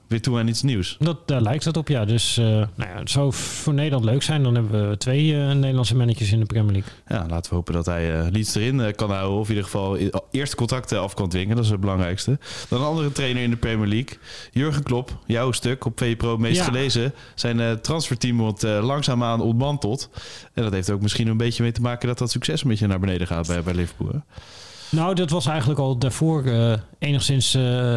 weer 0.06 0.20
toe 0.22 0.38
aan 0.38 0.48
iets 0.48 0.62
nieuws. 0.62 0.96
Dat, 1.00 1.28
daar 1.28 1.40
lijkt 1.40 1.64
het 1.64 1.76
op, 1.76 1.88
ja. 1.88 2.04
Dus 2.04 2.36
eh, 2.36 2.44
nou 2.44 2.66
ja, 2.76 2.98
het 2.98 3.10
zou 3.10 3.32
voor 3.32 3.74
Nederland 3.74 4.04
leuk 4.04 4.22
zijn. 4.22 4.42
Dan 4.42 4.54
hebben 4.54 4.90
we 4.90 4.96
twee 4.96 5.40
eh, 5.40 5.52
Nederlandse 5.52 5.96
mannetjes 5.96 6.32
in 6.32 6.38
de 6.38 6.44
Premier 6.46 6.72
League. 6.72 6.92
Ja, 7.08 7.26
laten 7.28 7.50
we 7.50 7.56
hopen 7.56 7.72
dat 7.74 7.86
hij 7.86 8.30
Leeds 8.30 8.54
erin 8.54 8.94
kan 8.94 9.10
houden. 9.10 9.38
Of 9.38 9.44
in 9.48 9.54
ieder 9.54 9.64
geval 9.70 9.98
eerste 10.30 10.56
contacten 10.56 11.00
af 11.00 11.14
kan 11.14 11.28
dwingen. 11.28 11.56
Dat 11.56 11.64
is 11.64 11.70
het 11.70 11.80
belangrijkste. 11.80 12.38
Dan 12.68 12.80
een 12.80 12.86
andere 12.86 13.12
trainer 13.12 13.42
in 13.42 13.50
de 13.50 13.56
Premier 13.56 13.86
League. 13.88 14.18
Jurgen 14.52 14.82
Klopp, 14.82 15.18
jouw 15.26 15.52
stuk 15.52 15.84
op 15.84 15.98
VPRO 15.98 16.36
meest 16.36 16.56
Ja. 16.56 16.64
gelezen. 16.64 17.14
Zijn 17.34 17.80
transferteam 17.80 18.36
wordt 18.38 18.62
langzaamaan 18.62 19.40
ontmanteld. 19.40 20.10
En 20.54 20.62
dat 20.62 20.72
heeft 20.72 20.90
ook 20.90 21.02
misschien 21.02 21.26
een 21.28 21.36
beetje 21.36 21.62
mee 21.62 21.72
te 21.72 21.80
maken 21.80 22.08
dat 22.08 22.18
dat 22.18 22.30
succes 22.30 22.62
een 22.62 22.68
beetje 22.68 22.86
naar 22.86 23.00
beneden 23.00 23.26
gaat 23.26 23.46
bij, 23.46 23.62
bij 23.62 23.74
Liverpool. 23.74 24.08
hè? 24.12 24.18
Nou, 24.96 25.14
dat 25.14 25.30
was 25.30 25.46
eigenlijk 25.46 25.80
al 25.80 25.98
daarvoor 25.98 26.44
enigszins 26.98 27.56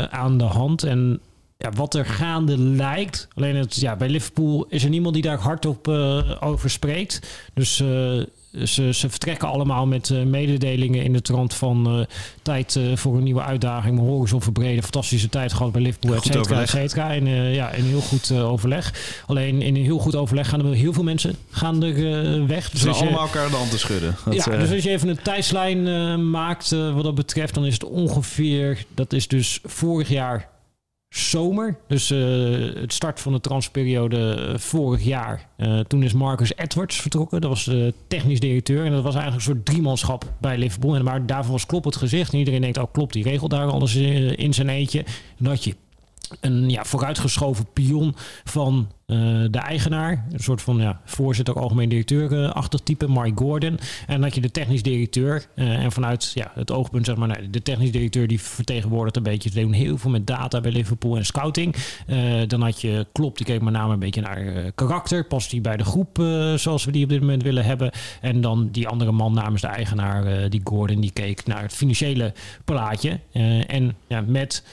aan 0.09 0.37
de 0.37 0.43
hand. 0.43 0.83
En 0.83 1.19
ja, 1.57 1.71
wat 1.75 1.93
er 1.95 2.05
gaande 2.05 2.57
lijkt. 2.57 3.27
Alleen 3.35 3.55
het, 3.55 3.75
ja, 3.75 3.95
bij 3.95 4.09
Liverpool 4.09 4.65
is 4.69 4.83
er 4.83 4.89
niemand 4.89 5.13
die 5.13 5.23
daar 5.23 5.39
hardop 5.39 5.87
eh 5.87 6.31
over 6.39 6.69
spreekt. 6.69 7.19
Dus 7.53 7.79
eh, 7.79 7.87
ze, 8.65 8.93
ze 8.93 9.09
vertrekken 9.09 9.47
allemaal 9.47 9.85
met 9.87 10.09
eh, 10.09 10.23
mededelingen 10.23 11.03
in 11.03 11.13
de 11.13 11.21
trant 11.21 11.53
van 11.53 12.05
tijd 12.41 12.79
voor 12.95 13.17
een 13.17 13.23
nieuwe 13.23 13.41
uitdaging. 13.41 13.99
Horizon 13.99 14.41
verbreden. 14.41 14.83
Fantastische 14.83 15.29
tijd 15.29 15.53
gehad 15.53 15.71
bij 15.71 15.81
Liverpool, 15.81 16.13
et 16.15 16.23
cetera, 16.23 16.61
et 16.61 16.69
cetera. 16.69 17.13
En 17.13 17.25
ja, 17.53 17.69
in 17.71 17.83
heel 17.83 18.01
goed 18.01 18.31
overleg. 18.31 18.93
Alleen 19.25 19.61
in 19.61 19.75
een 19.75 19.83
heel 19.83 19.99
goed 19.99 20.15
overleg 20.15 20.49
gaan 20.49 20.65
er 20.65 20.73
heel 20.73 20.93
veel 20.93 21.03
mensen 21.03 21.35
gaan 21.49 21.83
er, 21.83 22.47
weg. 22.47 22.63
Ze 22.65 22.71
Dus 22.71 22.85
als 22.87 22.97
je- 22.97 23.03
allemaal 23.03 23.21
elkaar 23.25 23.49
de 23.49 23.55
hand 23.55 23.71
te 23.71 23.79
schudden. 23.79 24.15
Dat, 24.25 24.33
ja, 24.33 24.57
dus 24.57 24.71
als 24.71 24.83
je 24.83 24.89
even 24.89 25.07
een 25.07 25.21
tijdslijn 25.21 26.29
maakt 26.29 26.69
wat 26.69 27.03
dat 27.03 27.15
betreft, 27.15 27.53
dan 27.53 27.65
is 27.65 27.73
het 27.73 27.83
ongeveer, 27.83 28.85
dat 28.95 29.13
is 29.13 29.27
dus 29.27 29.59
vorig 29.63 30.09
jaar 30.09 30.49
zomer. 31.17 31.77
Dus 31.87 32.11
eh, 32.11 32.19
het 32.81 32.93
start 32.93 33.19
van 33.19 33.33
de 33.33 33.39
transperiode 33.39 34.33
eh, 34.33 34.57
vorig 34.57 35.03
jaar. 35.03 35.47
Eh, 35.55 35.79
toen 35.79 36.03
is 36.03 36.13
Marcus 36.13 36.55
Edwards 36.55 37.01
vertrokken. 37.01 37.41
Dat 37.41 37.49
was 37.49 37.65
de 37.65 37.93
technisch 38.07 38.39
directeur. 38.39 38.85
En 38.85 38.91
dat 38.91 39.03
was 39.03 39.15
eigenlijk 39.15 39.45
een 39.45 39.53
soort 39.53 39.65
driemanschap 39.65 40.33
bij 40.39 40.57
Liverpool. 40.57 40.95
En 40.95 41.03
maar 41.03 41.25
daarvan 41.25 41.51
was 41.51 41.65
Klopp 41.65 41.85
het 41.85 41.95
gezicht. 41.95 42.33
En 42.33 42.39
iedereen 42.39 42.61
denkt, 42.61 42.77
oh 42.77 42.91
Klopp, 42.91 43.13
die 43.13 43.23
regelt 43.23 43.51
daar 43.51 43.67
alles 43.67 43.95
in 43.95 44.53
zijn 44.53 44.69
eentje. 44.69 44.99
En 44.99 45.05
dan 45.37 45.47
had 45.47 45.63
je 45.63 45.75
een 46.39 46.69
ja, 46.69 46.83
vooruitgeschoven 46.83 47.65
pion 47.73 48.15
van 48.43 48.87
uh, 49.07 49.45
de 49.51 49.59
eigenaar. 49.59 50.25
Een 50.31 50.39
soort 50.39 50.61
van 50.61 50.77
ja, 50.77 51.01
voorzitter, 51.05 51.59
algemeen 51.59 51.89
directeur-achtig 51.89 52.79
type, 52.79 53.09
Mike 53.09 53.43
Gordon. 53.43 53.79
En 54.07 54.23
had 54.23 54.35
je 54.35 54.41
de 54.41 54.51
technisch 54.51 54.83
directeur. 54.83 55.47
Uh, 55.55 55.83
en 55.83 55.91
vanuit 55.91 56.31
ja, 56.33 56.51
het 56.53 56.71
oogpunt, 56.71 57.05
zeg 57.05 57.15
maar, 57.15 57.27
nou, 57.27 57.49
de 57.49 57.61
technisch 57.61 57.91
directeur 57.91 58.27
die 58.27 58.41
vertegenwoordigt 58.41 59.15
een 59.15 59.23
beetje. 59.23 59.49
Ze 59.49 59.59
doen 59.59 59.71
heel 59.71 59.97
veel 59.97 60.11
met 60.11 60.27
data 60.27 60.61
bij 60.61 60.71
Liverpool 60.71 61.17
en 61.17 61.25
scouting. 61.25 61.75
Uh, 62.07 62.41
dan 62.47 62.61
had 62.61 62.81
je 62.81 63.07
Klopp, 63.11 63.37
die 63.37 63.45
keek 63.45 63.61
met 63.61 63.73
name 63.73 63.93
een 63.93 63.99
beetje 63.99 64.21
naar 64.21 64.71
karakter. 64.75 65.25
Past 65.25 65.49
die 65.49 65.61
bij 65.61 65.77
de 65.77 65.85
groep 65.85 66.17
zoals 66.55 66.85
we 66.85 66.91
die 66.91 67.03
op 67.03 67.09
dit 67.09 67.19
moment 67.19 67.43
willen 67.43 67.65
hebben? 67.65 67.91
En 68.21 68.41
dan 68.41 68.69
die 68.71 68.87
andere 68.87 69.11
man 69.11 69.33
namens 69.33 69.61
de 69.61 69.67
eigenaar, 69.67 70.49
die 70.49 70.61
Gordon, 70.63 71.01
die 71.01 71.11
keek 71.11 71.45
naar 71.45 71.61
het 71.61 71.73
financiële 71.73 72.33
plaatje. 72.65 73.19
en 73.67 73.95
ja, 74.07 74.21
met 74.21 74.63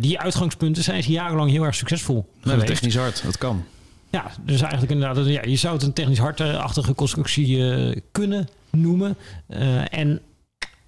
die 0.00 0.18
uitgangspunten 0.18 0.82
zijn 0.82 1.02
ze 1.02 1.10
jarenlang 1.10 1.50
heel 1.50 1.64
erg 1.64 1.74
succesvol 1.74 2.28
geweest. 2.40 2.66
technisch 2.66 2.96
hard, 2.96 3.22
dat 3.24 3.38
kan. 3.38 3.64
Ja, 4.10 4.30
dus 4.44 4.60
eigenlijk 4.60 4.92
inderdaad, 4.92 5.26
ja, 5.26 5.42
je 5.44 5.56
zou 5.56 5.74
het 5.74 5.82
een 5.82 5.92
technisch 5.92 6.18
hardachtige 6.18 6.94
constructie 6.94 7.56
uh, 7.56 7.96
kunnen 8.12 8.48
noemen. 8.70 9.16
Uh, 9.48 9.94
en 9.94 10.20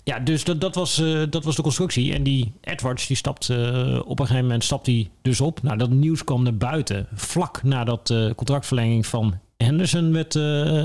ja, 0.05 0.19
dus 0.19 0.45
dat, 0.45 0.61
dat, 0.61 0.75
was, 0.75 0.99
uh, 0.99 1.23
dat 1.31 1.45
was 1.45 1.57
de 1.57 1.63
constructie. 1.63 2.15
En 2.15 2.23
die 2.23 2.53
Edwards, 2.61 3.07
die 3.07 3.17
stapt 3.17 3.51
op 3.51 4.19
een 4.19 4.27
gegeven 4.27 4.43
moment 4.43 4.65
stapt 4.65 4.87
hij 4.87 5.11
dus 5.23 5.41
op. 5.41 5.63
Nou, 5.63 5.77
dat 5.79 5.91
nieuws 5.91 6.25
kwam 6.25 6.43
naar 6.43 6.57
buiten. 6.57 7.07
Vlak 7.15 7.63
nadat 7.63 8.07
de 8.07 8.33
contractverlenging 8.37 9.07
van 9.07 9.39
Henderson 9.57 10.13
werd 10.13 10.37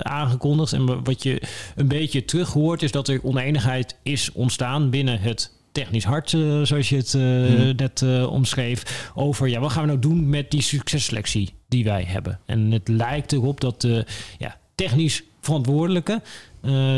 aangekondigd. 0.04 0.74
En 0.74 1.04
wat 1.04 1.24
je 1.24 1.42
een 1.76 1.88
beetje 1.88 2.26
terug 2.26 2.54
hoort, 2.54 2.84
is 2.84 2.92
dat 2.92 3.08
er 3.08 3.24
oneenigheid 3.24 3.96
is 4.04 4.32
ontstaan 4.32 4.90
binnen 4.90 5.20
het 5.20 5.55
technisch 5.76 6.04
hart, 6.04 6.32
uh, 6.32 6.64
zoals 6.64 6.90
je 6.90 6.96
het 6.96 7.14
uh, 7.14 7.22
hmm. 7.22 7.76
net 7.76 8.02
uh, 8.02 8.32
omschreef, 8.32 9.10
over 9.16 9.48
ja, 9.48 9.60
wat 9.60 9.72
gaan 9.72 9.82
we 9.82 9.88
nou 9.88 10.00
doen 10.00 10.30
met 10.30 10.52
die 10.52 10.62
successelectie 10.62 11.54
die 11.68 11.84
wij 11.84 12.04
hebben. 12.08 12.40
En 12.46 12.72
het 12.72 12.88
lijkt 12.88 13.32
erop 13.32 13.62
dat 13.62 13.82
de 13.82 14.06
ja, 14.38 14.58
technisch 14.76 15.24
verantwoordelijke, 15.42 16.22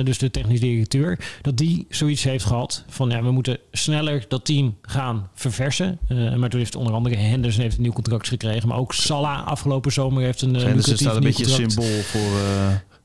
dus 0.03 0.17
de 0.17 0.31
technisch 0.31 0.59
directeur, 0.59 1.19
dat 1.41 1.57
die 1.57 1.85
zoiets 1.89 2.23
heeft 2.23 2.45
gehad 2.45 2.83
van 2.87 3.09
ja, 3.09 3.23
we 3.23 3.31
moeten 3.31 3.59
sneller 3.71 4.25
dat 4.27 4.45
team 4.45 4.77
gaan 4.81 5.29
verversen. 5.33 5.99
maar 6.07 6.49
toen 6.49 6.59
heeft 6.59 6.75
onder 6.75 6.93
andere 6.93 7.15
Henderson 7.15 7.61
heeft 7.61 7.75
een 7.75 7.81
nieuw 7.81 7.91
contract 7.91 8.27
gekregen, 8.27 8.67
maar 8.67 8.77
ook 8.77 8.93
Salah 8.93 9.47
afgelopen 9.47 9.91
zomer 9.91 10.23
heeft 10.23 10.41
een 10.41 10.55
Henderson 10.55 10.97
staat 10.97 11.15
een 11.15 11.21
beetje 11.21 11.43
een 11.43 11.71
symbool 11.71 12.01
voor 12.01 12.41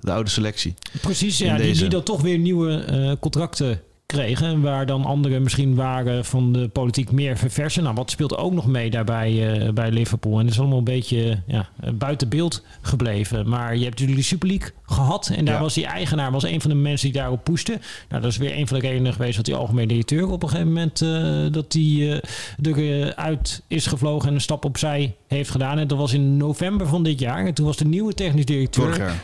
de 0.01 0.13
oude 0.13 0.31
selectie. 0.31 0.75
Precies, 1.01 1.39
ja, 1.39 1.57
die, 1.57 1.75
die 1.75 1.89
dan 1.89 2.03
toch 2.03 2.21
weer 2.21 2.39
nieuwe 2.39 3.17
contracten 3.21 3.81
kregen. 4.13 4.61
Waar 4.61 4.87
dan 4.87 5.05
anderen 5.05 5.43
misschien 5.43 5.75
waren 5.75 6.25
van 6.25 6.53
de 6.53 6.69
politiek 6.69 7.13
meer 7.13 7.37
verversen. 7.37 7.83
Nou, 7.83 7.95
wat 7.95 8.11
speelt 8.11 8.37
ook 8.37 8.53
nog 8.53 8.67
mee 8.67 8.91
daarbij 8.91 9.63
uh, 9.63 9.73
bij 9.73 9.91
Liverpool? 9.91 10.39
En 10.39 10.45
dat 10.45 10.53
is 10.53 10.59
allemaal 10.61 10.79
een 10.79 10.85
beetje 10.85 11.43
ja, 11.47 11.69
buiten 11.95 12.29
beeld 12.29 12.65
gebleven. 12.81 13.49
Maar 13.49 13.77
je 13.77 13.85
hebt 13.85 13.91
natuurlijk 13.91 14.19
de 14.19 14.25
Super 14.25 14.49
League 14.49 14.71
gehad. 14.87 15.33
En 15.37 15.45
daar 15.45 15.61
was 15.61 15.75
die 15.75 15.87
eigenaar 15.87 16.31
was 16.33 16.43
een 16.43 16.61
van 16.61 16.71
de 16.71 16.77
mensen 16.77 17.13
die 17.13 17.21
daarop 17.21 17.45
poeste. 17.45 17.79
Nou, 18.09 18.23
dat 18.23 18.31
is 18.31 18.37
weer 18.37 18.57
een 18.59 18.69
van 18.69 18.81
de 18.81 18.89
redenen 18.89 19.13
geweest 19.13 19.37
dat 19.37 19.45
die 19.45 19.55
algemeen 19.55 19.89
directeur 19.89 20.31
op 20.31 20.43
een 20.43 20.49
gegeven 20.49 20.73
moment 20.73 21.01
uh, 21.01 21.53
dat 21.53 21.73
die 21.73 22.21
uh, 22.63 23.07
eruit 23.07 23.63
is 23.67 23.87
gevlogen 23.87 24.29
en 24.29 24.35
een 24.35 24.41
stap 24.41 24.65
opzij 24.65 25.15
heeft 25.27 25.51
gedaan. 25.51 25.79
En 25.79 25.89
dat 25.89 25.99
was 25.99 26.13
in 26.13 26.37
november 26.37 26.87
van 26.87 27.03
dit 27.03 27.21
jaar. 27.21 27.47
En 27.47 27.55
toen 27.55 27.67
was 27.67 27.77
de 27.77 27.85
nieuwe 27.85 28.15
technisch 28.15 28.45
directeur. 28.45 29.15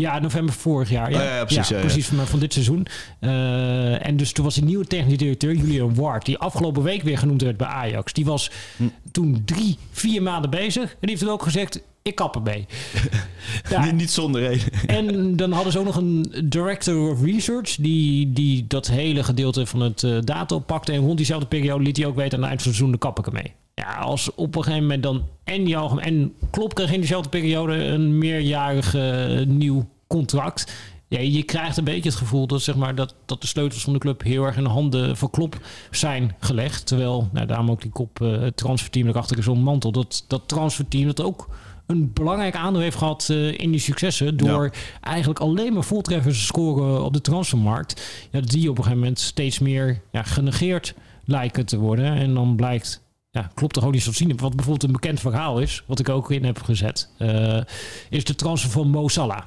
Ja, 0.00 0.18
november 0.18 0.54
vorig 0.54 0.90
jaar. 0.90 1.10
Ja, 1.10 1.18
oh, 1.18 1.24
ja, 1.24 1.44
precies. 1.44 1.68
Ja, 1.68 1.80
precies 1.80 2.06
van, 2.06 2.26
van 2.26 2.38
dit 2.38 2.52
seizoen. 2.52 2.86
Uh, 3.20 4.06
en 4.06 4.16
dus 4.16 4.32
toen 4.32 4.44
was 4.44 4.56
een 4.56 4.64
nieuwe 4.64 4.86
technisch 4.86 5.16
directeur, 5.16 5.54
Julian 5.54 5.94
Ward, 5.94 6.24
die 6.24 6.38
afgelopen 6.38 6.82
week 6.82 7.02
weer 7.02 7.18
genoemd 7.18 7.42
werd 7.42 7.56
bij 7.56 7.66
Ajax. 7.66 8.12
Die 8.12 8.24
was 8.24 8.50
hm. 8.76 8.84
toen 9.12 9.42
drie, 9.44 9.78
vier 9.90 10.22
maanden 10.22 10.50
bezig. 10.50 10.90
En 10.90 10.96
die 11.00 11.10
heeft 11.10 11.20
toen 11.20 11.30
ook 11.30 11.42
gezegd, 11.42 11.82
ik 12.08 12.14
kap 12.14 12.34
ermee. 12.34 12.66
ja. 13.70 13.90
niet, 13.90 14.10
zonder 14.10 14.40
reden. 14.40 14.72
en 14.86 15.36
dan 15.36 15.52
hadden 15.52 15.72
ze 15.72 15.78
ook 15.78 15.84
nog 15.84 15.96
een 15.96 16.42
director 16.44 17.10
of 17.10 17.22
research... 17.22 17.76
die, 17.76 18.32
die 18.32 18.66
dat 18.66 18.86
hele 18.86 19.24
gedeelte 19.24 19.66
van 19.66 19.80
het 19.80 20.02
uh, 20.02 20.18
data 20.20 20.54
oppakte. 20.54 20.92
En 20.92 21.00
rond 21.00 21.16
diezelfde 21.16 21.46
periode 21.46 21.84
liet 21.84 21.96
hij 21.96 22.06
ook 22.06 22.16
weten... 22.16 22.34
aan 22.34 22.40
het 22.40 22.48
eind 22.48 22.62
van 22.62 22.70
het 22.70 22.78
seizoen 22.78 22.90
de 22.90 22.98
kap 22.98 23.18
ik 23.18 23.26
ermee. 23.26 23.52
Ja, 23.74 23.94
als 23.94 24.34
op 24.34 24.56
een 24.56 24.62
gegeven 24.62 24.82
moment 24.82 25.02
dan 25.02 25.24
en 25.44 25.66
Jalgem 25.66 25.98
en 25.98 26.34
Klop 26.50 26.74
kreeg 26.74 26.92
in 26.92 27.00
dezelfde 27.00 27.28
periode 27.28 27.74
een 27.74 28.18
meerjarig 28.18 28.94
uh, 28.94 29.46
nieuw 29.46 29.88
contract. 30.06 30.72
Ja, 31.08 31.20
je 31.20 31.42
krijgt 31.42 31.76
een 31.76 31.84
beetje 31.84 32.08
het 32.08 32.18
gevoel 32.18 32.46
dat, 32.46 32.62
zeg 32.62 32.74
maar, 32.74 32.94
dat, 32.94 33.14
dat 33.26 33.40
de 33.40 33.46
sleutels 33.46 33.82
van 33.82 33.92
de 33.92 33.98
club 33.98 34.22
heel 34.22 34.44
erg 34.44 34.56
in 34.56 34.64
de 34.64 34.70
handen 34.70 35.16
van 35.16 35.30
Klop 35.30 35.58
zijn 35.90 36.36
gelegd. 36.38 36.86
Terwijl, 36.86 37.28
nou, 37.32 37.46
daarom 37.46 37.70
ook 37.70 37.82
die 37.82 37.90
kop 37.90 38.20
uh, 38.20 38.46
transferteam 38.46 39.08
erachter 39.08 39.38
is 39.38 39.46
mantel. 39.46 39.92
Dat, 39.92 40.24
dat 40.28 40.48
transferteam 40.48 41.06
dat 41.06 41.20
ook 41.20 41.48
een 41.86 42.12
belangrijk 42.12 42.54
aandeel 42.54 42.82
heeft 42.82 42.96
gehad 42.96 43.28
uh, 43.30 43.58
in 43.58 43.70
die 43.70 43.80
successen. 43.80 44.36
Door 44.36 44.70
eigenlijk 45.00 45.40
alleen 45.40 45.72
maar 45.72 45.84
voltreffers 45.84 46.38
te 46.38 46.44
scoren 46.44 47.04
op 47.04 47.12
de 47.12 47.20
transfermarkt. 47.20 48.26
Ja, 48.30 48.40
die 48.40 48.70
op 48.70 48.76
een 48.76 48.82
gegeven 48.82 48.98
moment 48.98 49.20
steeds 49.20 49.58
meer 49.58 50.00
ja, 50.12 50.22
genegeerd 50.22 50.94
lijken 51.24 51.66
te 51.66 51.78
worden. 51.78 52.14
En 52.14 52.34
dan 52.34 52.56
blijkt 52.56 53.02
ja, 53.30 53.50
klopt 53.54 53.78
zo 53.96 54.12
zien. 54.12 54.36
Wat 54.36 54.56
bijvoorbeeld 54.56 54.82
een 54.82 54.92
bekend 54.92 55.20
verhaal 55.20 55.60
is, 55.60 55.82
wat 55.86 55.98
ik 55.98 56.08
ook 56.08 56.30
in 56.30 56.44
heb 56.44 56.62
gezet, 56.62 57.08
uh, 57.18 57.60
is 58.10 58.24
de 58.24 58.34
transfer 58.34 58.70
van 58.70 58.88
Mo 58.88 59.08
Salah. 59.08 59.42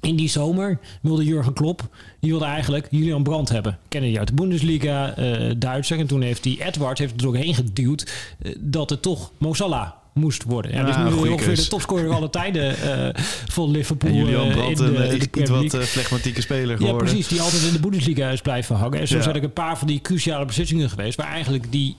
In 0.00 0.16
die 0.16 0.28
zomer 0.28 0.78
wilde 1.02 1.24
Jurgen 1.24 1.52
Klopp, 1.52 1.96
die 2.20 2.30
wilde 2.30 2.44
eigenlijk 2.44 2.86
Julian 2.90 3.22
Brandt 3.22 3.48
hebben. 3.48 3.78
Kennen 3.88 4.10
die 4.10 4.18
uit 4.18 4.28
de 4.28 4.34
Bundesliga, 4.34 5.18
uh, 5.18 5.54
Duitser. 5.58 5.98
En 5.98 6.06
toen 6.06 6.20
heeft 6.20 6.42
die 6.42 6.64
Edwards 6.64 7.00
heeft 7.00 7.12
er 7.12 7.22
doorheen 7.22 7.54
geduwd 7.54 8.12
uh, 8.42 8.54
dat 8.58 8.90
het 8.90 9.02
toch 9.02 9.32
Mo 9.38 9.54
Salah 9.54 9.90
moest 10.18 10.44
worden. 10.44 10.72
Ja, 10.72 10.84
dus 10.84 10.96
nu 10.96 11.30
ongeveer 11.30 11.56
de 11.56 11.68
topscorer 11.68 12.10
alle 12.10 12.30
tijden 12.30 12.74
uh, 12.84 13.22
van 13.48 13.70
Liverpool. 13.70 14.10
En 14.10 14.16
Julian 14.16 14.48
Brandt, 14.48 14.80
in 14.80 14.92
de, 14.92 15.30
een 15.30 15.64
iets 15.64 15.74
wat 15.74 15.88
flegmatieke 15.88 16.40
speler 16.40 16.76
geworden. 16.76 17.06
Ja, 17.06 17.12
precies. 17.12 17.28
Die 17.28 17.40
altijd 17.40 17.62
in 17.62 17.72
de 17.72 17.80
Bundesliga 17.80 18.30
is 18.30 18.40
blijven 18.40 18.76
hangen. 18.76 19.00
En 19.00 19.08
zo 19.08 19.16
ja. 19.16 19.22
zijn 19.22 19.36
er 19.36 19.42
een 19.42 19.52
paar 19.52 19.78
van 19.78 19.86
die 19.86 20.00
cruciale 20.00 20.44
beslissingen 20.44 20.90
geweest... 20.90 21.16
waar 21.16 21.30
eigenlijk 21.30 21.72
die 21.72 21.96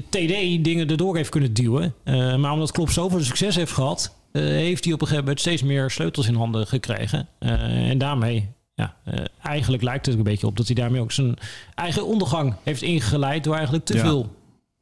TD 0.00 0.64
dingen 0.64 0.88
erdoor 0.88 1.16
heeft 1.16 1.28
kunnen 1.28 1.52
duwen. 1.52 1.94
Uh, 2.04 2.36
maar 2.36 2.52
omdat 2.52 2.72
Klopp 2.72 2.90
zoveel 2.90 3.20
succes 3.20 3.56
heeft 3.56 3.72
gehad, 3.72 4.16
uh, 4.32 4.42
heeft 4.42 4.84
hij 4.84 4.92
op 4.92 5.00
een 5.00 5.06
gegeven 5.06 5.24
moment 5.24 5.40
steeds 5.40 5.62
meer 5.62 5.90
sleutels 5.90 6.28
in 6.28 6.34
handen 6.34 6.66
gekregen. 6.66 7.28
En 7.38 7.98
daarmee, 7.98 8.48
ja, 8.74 8.96
eigenlijk 9.42 9.82
lijkt 9.82 10.06
het 10.06 10.14
een 10.14 10.22
beetje 10.22 10.46
op 10.46 10.56
dat 10.56 10.66
hij 10.66 10.74
daarmee 10.74 11.00
ook 11.00 11.12
zijn 11.12 11.36
eigen 11.74 12.06
ondergang 12.06 12.54
heeft 12.62 12.82
ingeleid 12.82 13.44
door 13.44 13.54
eigenlijk 13.54 13.84
te 13.84 13.94
ja. 13.94 14.00
veel 14.00 14.36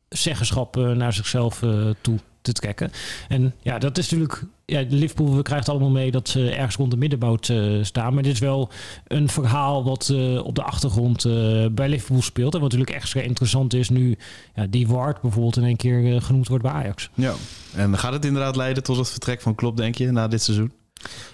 zeggenschap 0.09 0.77
naar 0.77 1.13
zichzelf 1.13 1.63
toe 2.01 2.19
te 2.43 2.53
trekken. 2.53 2.91
En 3.29 3.55
ja, 3.63 3.79
dat 3.79 3.99
is 3.99 4.11
natuurlijk. 4.11 4.43
Ja, 4.65 4.85
Liverpool 4.89 5.37
we 5.37 5.43
krijgt 5.43 5.69
allemaal 5.69 5.91
mee 5.91 6.11
dat 6.11 6.29
ze 6.29 6.51
ergens 6.51 6.77
rond 6.77 6.91
de 6.91 6.97
middenboot 6.97 7.49
uh, 7.49 7.85
staan. 7.85 8.15
Maar 8.15 8.23
dit 8.23 8.33
is 8.33 8.39
wel 8.39 8.71
een 9.07 9.29
verhaal 9.29 9.85
wat 9.85 10.09
uh, 10.13 10.45
op 10.45 10.55
de 10.55 10.63
achtergrond 10.63 11.25
uh, 11.25 11.67
bij 11.73 11.89
Liverpool 11.89 12.23
speelt. 12.23 12.55
En 12.55 12.61
wat 12.61 12.71
natuurlijk 12.73 12.97
extra 12.97 13.21
interessant 13.21 13.75
is 13.75 13.89
nu 13.89 14.17
ja, 14.55 14.67
die 14.67 14.89
Ward 14.89 15.21
bijvoorbeeld 15.21 15.57
in 15.57 15.65
één 15.65 15.77
keer 15.77 16.23
genoemd 16.23 16.49
wordt 16.49 16.63
bij 16.63 16.73
Ajax. 16.73 17.11
Ja, 17.15 17.35
en 17.75 17.99
gaat 17.99 18.13
het 18.13 18.25
inderdaad 18.25 18.57
leiden 18.57 18.83
tot 18.83 18.97
het 18.97 19.11
vertrek 19.11 19.41
van 19.41 19.55
Klopp, 19.55 19.77
denk 19.77 19.95
je, 19.95 20.11
na 20.11 20.29
dit 20.29 20.43
seizoen? 20.43 20.73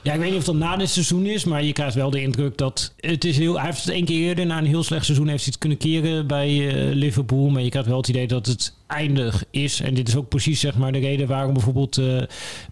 Ja, 0.03 0.13
ik 0.13 0.21
weet 0.21 0.31
niet 0.31 0.39
of 0.39 0.45
dat 0.45 0.55
na 0.55 0.77
dit 0.77 0.91
seizoen 0.91 1.27
is, 1.27 1.45
maar 1.45 1.63
je 1.65 1.73
krijgt 1.73 1.95
wel 1.95 2.11
de 2.11 2.23
indruk 2.23 2.59
dat 2.59 2.93
het 2.97 3.25
is 3.25 3.39
heel. 3.39 3.55
Hij 3.55 3.65
heeft 3.65 3.81
het 3.81 3.89
één 3.89 4.05
keer 4.05 4.27
eerder 4.27 4.47
na 4.47 4.59
een 4.59 4.67
heel 4.67 4.83
slecht 4.83 5.05
seizoen 5.05 5.29
heeft 5.29 5.43
hij 5.43 5.53
het 5.53 5.61
kunnen 5.61 5.79
keren 5.79 6.27
bij 6.27 6.51
uh, 6.51 6.95
Liverpool, 6.95 7.49
maar 7.49 7.63
je 7.63 7.69
krijgt 7.69 7.89
wel 7.89 7.97
het 7.97 8.09
idee 8.09 8.27
dat 8.27 8.47
het 8.47 8.75
eindig 8.87 9.45
is. 9.51 9.81
En 9.81 9.95
dit 9.95 10.09
is 10.09 10.17
ook 10.17 10.29
precies 10.29 10.61
zeg 10.61 10.77
maar 10.77 10.93
de 10.93 10.99
reden 10.99 11.27
waarom 11.27 11.53
bijvoorbeeld 11.53 11.97
uh, 11.97 12.23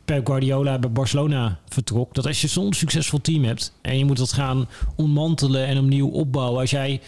Pep 0.05 0.27
Guardiola 0.27 0.79
bij 0.79 0.91
Barcelona 0.91 1.61
vertrok. 1.69 2.15
Dat 2.15 2.27
als 2.27 2.41
je 2.41 2.49
zo'n 2.49 2.73
succesvol 2.73 3.21
team 3.21 3.45
hebt 3.45 3.73
en 3.83 3.99
je 3.99 4.05
moet 4.05 4.19
dat 4.19 4.33
gaan 4.33 4.69
ontmantelen 4.97 5.67
en 5.67 5.79
opnieuw 5.79 6.09
opbouwen, 6.09 6.61
als 6.61 6.71
jij 6.71 7.01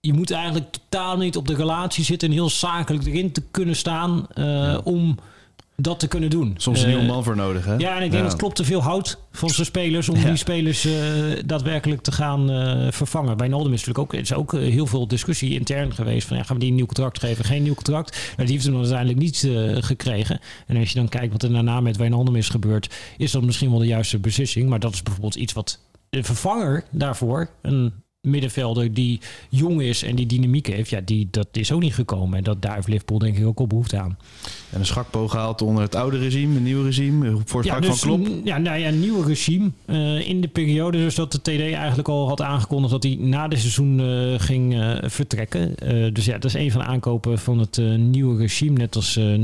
je 0.00 0.12
moet 0.12 0.30
eigenlijk 0.30 0.72
totaal 0.72 1.16
niet 1.16 1.36
op 1.36 1.46
de 1.46 1.54
relatie 1.54 2.04
zitten 2.04 2.28
en 2.28 2.34
heel 2.34 2.50
zakelijk 2.50 3.06
erin 3.06 3.32
te 3.32 3.42
kunnen 3.50 3.76
staan 3.76 4.26
uh, 4.34 4.44
ja. 4.44 4.80
om 4.84 5.18
dat 5.76 6.00
te 6.00 6.08
kunnen 6.08 6.30
doen. 6.30 6.54
Soms 6.56 6.82
een 6.82 6.88
uh, 6.88 6.94
nieuwe 6.94 7.12
man 7.12 7.24
voor 7.24 7.36
nodig, 7.36 7.64
hè? 7.64 7.74
Ja, 7.74 7.96
en 7.96 8.02
ik 8.02 8.10
denk 8.10 8.22
ja. 8.22 8.28
dat 8.28 8.38
klopt 8.38 8.56
te 8.56 8.64
veel 8.64 8.82
houdt 8.82 9.18
van 9.32 9.50
zijn 9.50 9.66
spelers 9.66 10.08
om 10.08 10.16
ja. 10.16 10.24
die 10.24 10.36
spelers 10.36 10.86
uh, 10.86 10.94
daadwerkelijk 11.46 12.02
te 12.02 12.12
gaan 12.12 12.50
uh, 12.50 12.86
vervangen. 12.90 13.36
Bij 13.36 13.48
Noldem 13.48 13.72
is 13.72 13.84
natuurlijk 13.84 14.14
ook, 14.14 14.20
is 14.20 14.34
ook 14.34 14.52
heel 14.52 14.86
veel 14.86 15.08
discussie 15.08 15.52
intern 15.52 15.94
geweest 15.94 16.28
van 16.28 16.36
ja, 16.36 16.42
gaan 16.42 16.56
we 16.56 16.60
die 16.60 16.70
een 16.70 16.76
nieuw 16.76 16.86
contract 16.86 17.18
geven, 17.18 17.44
geen 17.44 17.62
nieuw 17.62 17.74
contract. 17.74 18.16
Nou, 18.36 18.48
die 18.48 18.52
heeft 18.52 18.62
hem 18.62 18.72
dan 18.72 18.82
uiteindelijk 18.82 19.18
niet 19.18 19.48
gekregen. 19.84 20.40
En 20.66 20.76
als 20.76 20.88
je 20.88 20.94
dan 20.94 21.08
kijkt 21.08 21.32
wat 21.32 21.42
er 21.42 21.52
daarna 21.52 21.80
met 21.80 21.96
Wijnaldum 21.96 22.36
is 22.36 22.48
gebeurd, 22.48 22.94
is 23.16 23.30
dat 23.30 23.42
misschien 23.42 23.70
wel 23.70 23.78
de 23.78 23.86
juiste 23.86 24.18
beslissing. 24.18 24.68
Maar 24.68 24.80
dat 24.80 24.92
is 24.92 25.02
bijvoorbeeld 25.02 25.34
iets 25.34 25.52
wat 25.52 25.78
de 26.10 26.22
vervanger 26.22 26.84
daarvoor, 26.90 27.50
een 27.62 27.92
middenvelder 28.26 28.94
die 28.94 29.20
jong 29.48 29.82
is 29.82 30.02
en 30.02 30.16
die 30.16 30.26
dynamiek 30.26 30.66
heeft, 30.66 30.90
ja, 30.90 31.00
die, 31.04 31.28
dat 31.30 31.48
is 31.52 31.72
ook 31.72 31.80
niet 31.80 31.94
gekomen. 31.94 32.38
En 32.38 32.44
dat, 32.44 32.62
daar 32.62 32.74
heeft 32.74 32.88
Liverpool 32.88 33.18
denk 33.18 33.36
ik 33.38 33.46
ook 33.46 33.58
al 33.58 33.66
behoefte 33.66 33.98
aan. 33.98 34.18
En 34.70 34.78
een 34.80 34.86
schakpo 34.86 35.28
gehaald 35.28 35.62
onder 35.62 35.82
het 35.82 35.94
oude 35.94 36.18
regime, 36.18 36.56
een 36.56 36.62
nieuw 36.62 36.82
regime, 36.82 37.36
voor 37.44 37.60
het 37.60 37.68
Ja, 37.68 37.72
van 37.78 37.82
dus 37.90 38.00
Klop. 38.00 38.26
een- 38.26 38.40
ja, 38.44 38.58
nou 38.58 38.78
ja, 38.78 38.88
een 38.88 39.00
nieuw 39.00 39.20
regime. 39.22 39.70
eh, 39.86 40.28
in 40.28 40.40
de 40.40 40.48
periode 40.48 40.98
dus 40.98 41.14
dat 41.14 41.32
de 41.32 41.40
TD 41.42 41.48
eigenlijk 41.72 42.08
al 42.08 42.28
had 42.28 42.42
aangekondigd 42.42 42.92
dat 42.92 43.02
hij 43.02 43.16
na 43.20 43.48
dit 43.48 43.58
seizoen 43.58 44.00
eh, 44.00 44.34
ging 44.40 44.74
eh, 44.74 44.96
vertrekken. 45.02 45.74
Eh, 45.76 46.12
dus 46.14 46.24
ja, 46.24 46.32
dat 46.32 46.44
is 46.44 46.54
een 46.54 46.70
van 46.70 46.80
de 46.80 46.86
aankopen 46.86 47.38
van 47.38 47.58
het 47.58 47.78
eh, 47.78 47.94
nieuwe 47.94 48.36
regime. 48.38 48.78
Net 48.78 48.96
als 48.96 49.16
eh. 49.16 49.34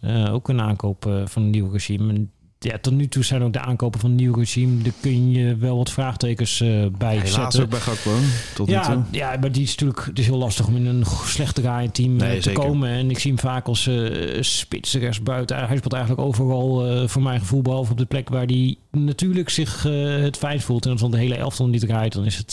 Eh, 0.00 0.34
ook 0.34 0.48
een 0.48 0.60
aankoop 0.60 1.06
eh, 1.06 1.22
van 1.26 1.42
een 1.42 1.50
nieuw 1.50 1.70
regime. 1.70 2.12
En 2.12 2.30
ja, 2.64 2.78
tot 2.80 2.92
nu 2.92 3.08
toe 3.08 3.24
zijn 3.24 3.42
ook 3.42 3.52
de 3.52 3.60
aankopen 3.60 4.00
van 4.00 4.10
een 4.10 4.16
nieuw 4.16 4.34
regime. 4.34 4.82
Daar 4.82 4.92
kun 5.00 5.30
je 5.30 5.56
wel 5.56 5.76
wat 5.76 5.90
vraagtekens 5.90 6.60
eh, 6.60 6.68
bij 6.98 7.14
Helaas 7.16 7.30
zetten. 7.32 7.62
ook 7.62 7.68
bij 7.68 7.78
Gakpo, 7.80 8.10
tot 8.54 8.66
nu 8.66 8.72
Ja, 8.72 8.82
toe. 8.92 9.02
ja, 9.10 9.36
maar 9.40 9.52
die 9.52 9.62
is 9.62 9.70
natuurlijk 9.70 10.04
het 10.06 10.18
is 10.18 10.26
heel 10.26 10.38
lastig 10.38 10.66
om 10.66 10.76
in 10.76 10.86
een 10.86 11.04
slecht 11.24 11.54
draaiend 11.54 11.94
team 11.94 12.20
eh, 12.20 12.26
Nee, 12.26 12.36
te 12.36 12.42
zeker. 12.42 12.62
komen. 12.64 12.88
En 12.88 13.10
ik 13.10 13.18
zie 13.18 13.30
hem 13.30 13.40
vaak 13.40 13.66
als 13.66 13.86
eh 13.86 14.42
spits, 14.42 14.94
rechtsbuiten. 14.94 15.56
Hij 15.66 15.76
speelt 15.76 15.92
eigenlijk 15.92 16.26
overal 16.26 17.08
voor 17.08 17.22
mijn 17.22 17.40
gevoel, 17.40 17.62
behalve 17.62 17.92
op 17.92 17.98
de 17.98 18.04
plek 18.04 18.28
waar 18.28 18.44
hij 18.46 18.76
natuurlijk 18.90 19.48
zich 19.50 19.82
het 20.22 20.36
fijn 20.36 20.60
voelt. 20.60 20.84
En 20.84 20.90
als 20.92 21.00
dan 21.00 21.10
de 21.10 21.18
hele 21.18 21.36
elftal 21.36 21.68
niet 21.68 21.80
draait, 21.86 22.12
dan 22.12 22.24
is 22.24 22.36
het 22.36 22.52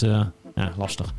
ja, 0.56 0.72
lastig. 0.78 1.14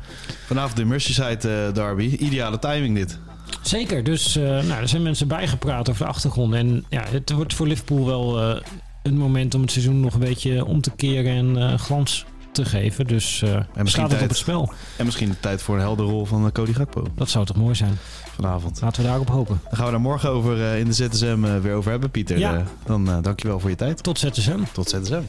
Vanavond 0.45 0.75
de 0.75 0.85
Merseyside 0.85 1.71
derby. 1.73 2.03
Ideale 2.19 2.59
timing 2.59 2.95
dit. 2.95 3.19
Zeker, 3.61 4.03
dus 4.03 4.35
nou, 4.35 4.71
er 4.71 4.87
zijn 4.87 5.01
mensen 5.01 5.27
bijgepraat 5.27 5.89
over 5.89 6.03
de 6.05 6.11
achtergrond. 6.11 6.53
En 6.53 6.85
ja, 6.89 7.03
het 7.11 7.31
wordt 7.31 7.53
voor 7.53 7.67
Liverpool 7.67 8.05
wel 8.05 8.61
een 9.03 9.17
moment 9.17 9.55
om 9.55 9.61
het 9.61 9.71
seizoen 9.71 9.99
nog 9.99 10.13
een 10.13 10.19
beetje 10.19 10.65
om 10.65 10.81
te 10.81 10.91
keren 10.95 11.31
en 11.31 11.71
eh, 11.71 11.79
glans 11.79 12.25
te 12.51 12.65
geven. 12.65 13.07
Dus 13.07 13.41
eh 13.41 13.49
misschien 13.49 13.87
staat 13.87 14.01
het 14.01 14.09
tijd. 14.09 14.21
op 14.21 14.29
het 14.29 14.37
spel. 14.37 14.71
En 14.97 15.05
misschien 15.05 15.29
de 15.29 15.39
tijd 15.39 15.61
voor 15.61 15.75
een 15.75 15.81
helder 15.81 16.05
rol 16.05 16.25
van 16.25 16.45
eh, 16.45 16.51
Cody 16.51 16.73
Gakpo 16.73 17.07
Dat 17.15 17.29
zou 17.29 17.45
toch 17.45 17.55
mooi 17.55 17.75
zijn. 17.75 17.97
vanavond. 18.35 18.81
Laten 18.81 19.01
we 19.01 19.07
daarop 19.07 19.29
hopen. 19.29 19.59
Dan 19.63 19.73
gaan 19.77 19.85
we 19.85 19.91
daar 19.91 20.01
morgen 20.01 20.29
over 20.29 20.61
eh, 20.63 20.79
in 20.79 20.85
de 20.85 20.93
ZSM 20.93 21.43
eh, 21.43 21.57
weer 21.59 21.73
over 21.73 21.91
hebben, 21.91 22.11
Pieter. 22.11 22.37
Ja. 22.37 22.63
Dan 22.85 23.09
eh, 23.09 23.17
dankjewel 23.21 23.59
voor 23.59 23.69
je 23.69 23.75
tijd. 23.75 24.03
Tot 24.03 24.19
ZSM. 24.19 24.59
Tot 24.73 24.89
ZSM. 24.89 25.21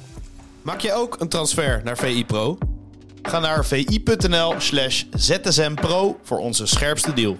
Maak 0.63 0.81
je 0.81 0.93
ook 0.93 1.17
een 1.21 1.29
transfer 1.29 1.81
naar 1.85 1.97
VI 1.97 2.25
Pro? 2.25 2.59
Ga 3.23 3.39
naar 3.39 3.65
vi.nl 3.65 4.55
slash 4.59 5.05
zsmpro 5.11 6.19
voor 6.23 6.39
onze 6.39 6.67
scherpste 6.67 7.13
deal. 7.13 7.37